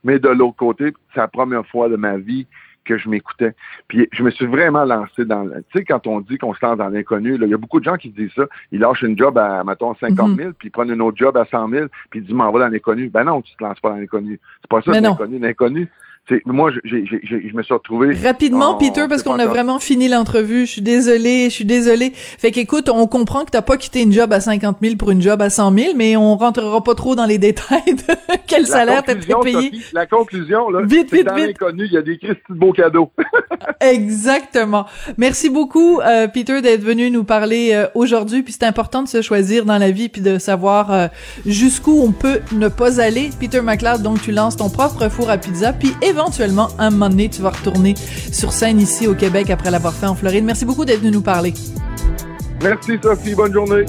Mais 0.05 0.19
de 0.19 0.29
l'autre 0.29 0.57
côté, 0.57 0.95
c'est 1.13 1.21
la 1.21 1.29
première 1.29 1.67
fois 1.67 1.89
de 1.89 1.97
ma 1.97 2.17
vie 2.17 2.47
que 2.85 2.99
je 2.99 3.09
m'écoutais. 3.09 3.55
Puis 3.89 4.09
je 4.13 4.23
me 4.23 4.31
suis 4.31 4.47
vraiment 4.47 4.85
lancé 4.85 5.25
dans... 5.25 5.49
Tu 5.49 5.79
sais, 5.79 5.85
quand 5.85 6.07
on 6.07 6.21
dit 6.21 6.39
qu'on 6.39 6.55
se 6.55 6.65
lance 6.65 6.79
dans 6.79 6.89
l'inconnu, 6.89 7.37
il 7.41 7.49
y 7.49 7.55
a 7.55 7.57
beaucoup 7.57 7.81
de 7.81 7.85
gens 7.85 7.97
qui 7.97 8.11
disent 8.11 8.33
ça. 8.35 8.47
Ils 8.73 8.81
lâchent 8.81 9.03
une 9.03 9.17
job 9.17 9.39
à, 9.39 9.65
mettons, 9.65 9.95
50 9.95 10.37
000, 10.37 10.53
puis 10.59 10.69
ils 10.69 10.71
prennent 10.71 10.91
une 10.91 11.03
autre 11.03 11.17
job 11.17 11.37
à 11.37 11.47
100 11.47 11.69
000, 11.69 11.87
puis 12.11 12.21
ils 12.21 12.27
disent, 12.27 12.35
m'en 12.35 12.53
va 12.53 12.61
dans 12.61 12.69
l'inconnu. 12.69 13.09
Ben 13.09 13.25
non, 13.25 13.43
tu 13.43 13.55
te 13.57 13.65
lances 13.65 13.81
pas 13.81 13.91
dans 13.91 13.97
l'inconnu. 13.97 14.39
C'est 14.61 14.71
pas 14.71 14.83
ça, 14.83 15.01
l'inconnu. 15.01 15.39
L'inconnu, 15.39 15.89
moi, 16.47 16.71
je 16.85 17.55
me 17.55 17.63
suis 17.63 17.75
retrouvé. 17.75 18.15
Rapidement, 18.15 18.77
Peter, 18.77 19.07
parce 19.09 19.23
qu'on 19.23 19.39
a 19.39 19.47
vraiment 19.47 19.79
fini 19.79 20.09
l'entrevue. 20.09 20.67
Je 20.67 20.73
suis 20.73 20.83
désolé, 20.83 21.45
je 21.45 21.55
suis 21.55 21.65
désolé. 21.65 22.13
Fait 22.15 22.51
qu'écoute, 22.51 22.89
on 22.89 23.07
comprend 23.07 23.45
que 23.45 23.51
t'as 23.51 23.63
pas 23.63 23.77
quitté 23.77 24.03
une 24.03 24.13
job 24.13 24.33
à 24.33 24.41
50 24.41 24.79
000 24.83 24.97
pour 24.97 25.11
une 25.11 25.21
job 25.21 25.43
à 25.43 25.51
100 25.51 25.77
000, 25.77 25.93
mais 25.97 26.17
on 26.17 26.37
rentrera 26.37 26.83
pas 26.83 26.95
trop 26.95 27.15
dans 27.15 27.27
les 27.27 27.39
détails 27.39 27.95
de 27.95 28.15
quel 28.47 28.67
salaire 28.67 29.03
t'es 29.03 29.17
payé. 29.17 29.73
la 29.93 30.07
conclusion, 30.07 30.71
là, 30.71 30.81
vite, 30.83 31.13
vite, 31.13 31.27
dans 31.27 31.35
vite. 31.35 31.57
il 31.61 31.93
y 31.93 31.97
a 31.97 32.03
des 32.03 32.19
Christy 32.19 32.43
de 32.49 32.55
beaux 32.55 32.73
cadeaux. 32.73 33.11
Exactement. 33.81 34.87
Merci 35.19 35.51
beaucoup, 35.51 36.01
euh, 36.01 36.27
Peter, 36.29 36.63
d'être 36.63 36.83
venu 36.83 37.11
nous 37.11 37.25
parler 37.25 37.73
euh, 37.75 37.87
aujourd'hui. 37.95 38.43
Puis 38.43 38.55
c'est 38.55 38.65
important 38.65 39.03
de 39.03 39.09
se 39.09 39.21
choisir 39.21 39.65
dans 39.65 39.79
la 39.79 39.91
vie, 39.91 40.09
puis 40.09 40.23
de 40.23 40.39
savoir 40.39 40.93
euh, 40.93 41.09
jusqu'où 41.45 42.01
on 42.03 42.13
peut 42.13 42.41
ne 42.53 42.69
pas 42.69 43.01
aller. 43.01 43.31
Peter 43.39 43.61
McLeod, 43.61 44.03
donc 44.03 44.23
tu 44.23 44.33
lances 44.33 44.57
ton 44.57 44.71
propre 44.71 45.09
four 45.11 45.29
à 45.31 45.39
pizza, 45.39 45.73
puis 45.73 45.93
éventuellement, 46.15 46.69
un 46.79 46.91
moment 46.91 47.09
donné, 47.09 47.29
tu 47.29 47.43
vas 47.43 47.51
retourner 47.51 47.95
sur 48.33 48.53
scène 48.53 48.81
ici 48.81 49.07
au 49.07 49.15
Québec 49.15 49.51
après 49.51 49.71
l'avoir 49.71 49.93
fait 49.93 50.07
en 50.07 50.15
Floride. 50.15 50.45
Merci 50.45 50.65
beaucoup 50.65 50.85
d'être 50.85 51.01
venu 51.01 51.11
nous 51.11 51.23
parler. 51.23 51.53
Merci 52.63 52.93
Sophie, 53.03 53.35
bonne 53.35 53.53
journée. 53.53 53.85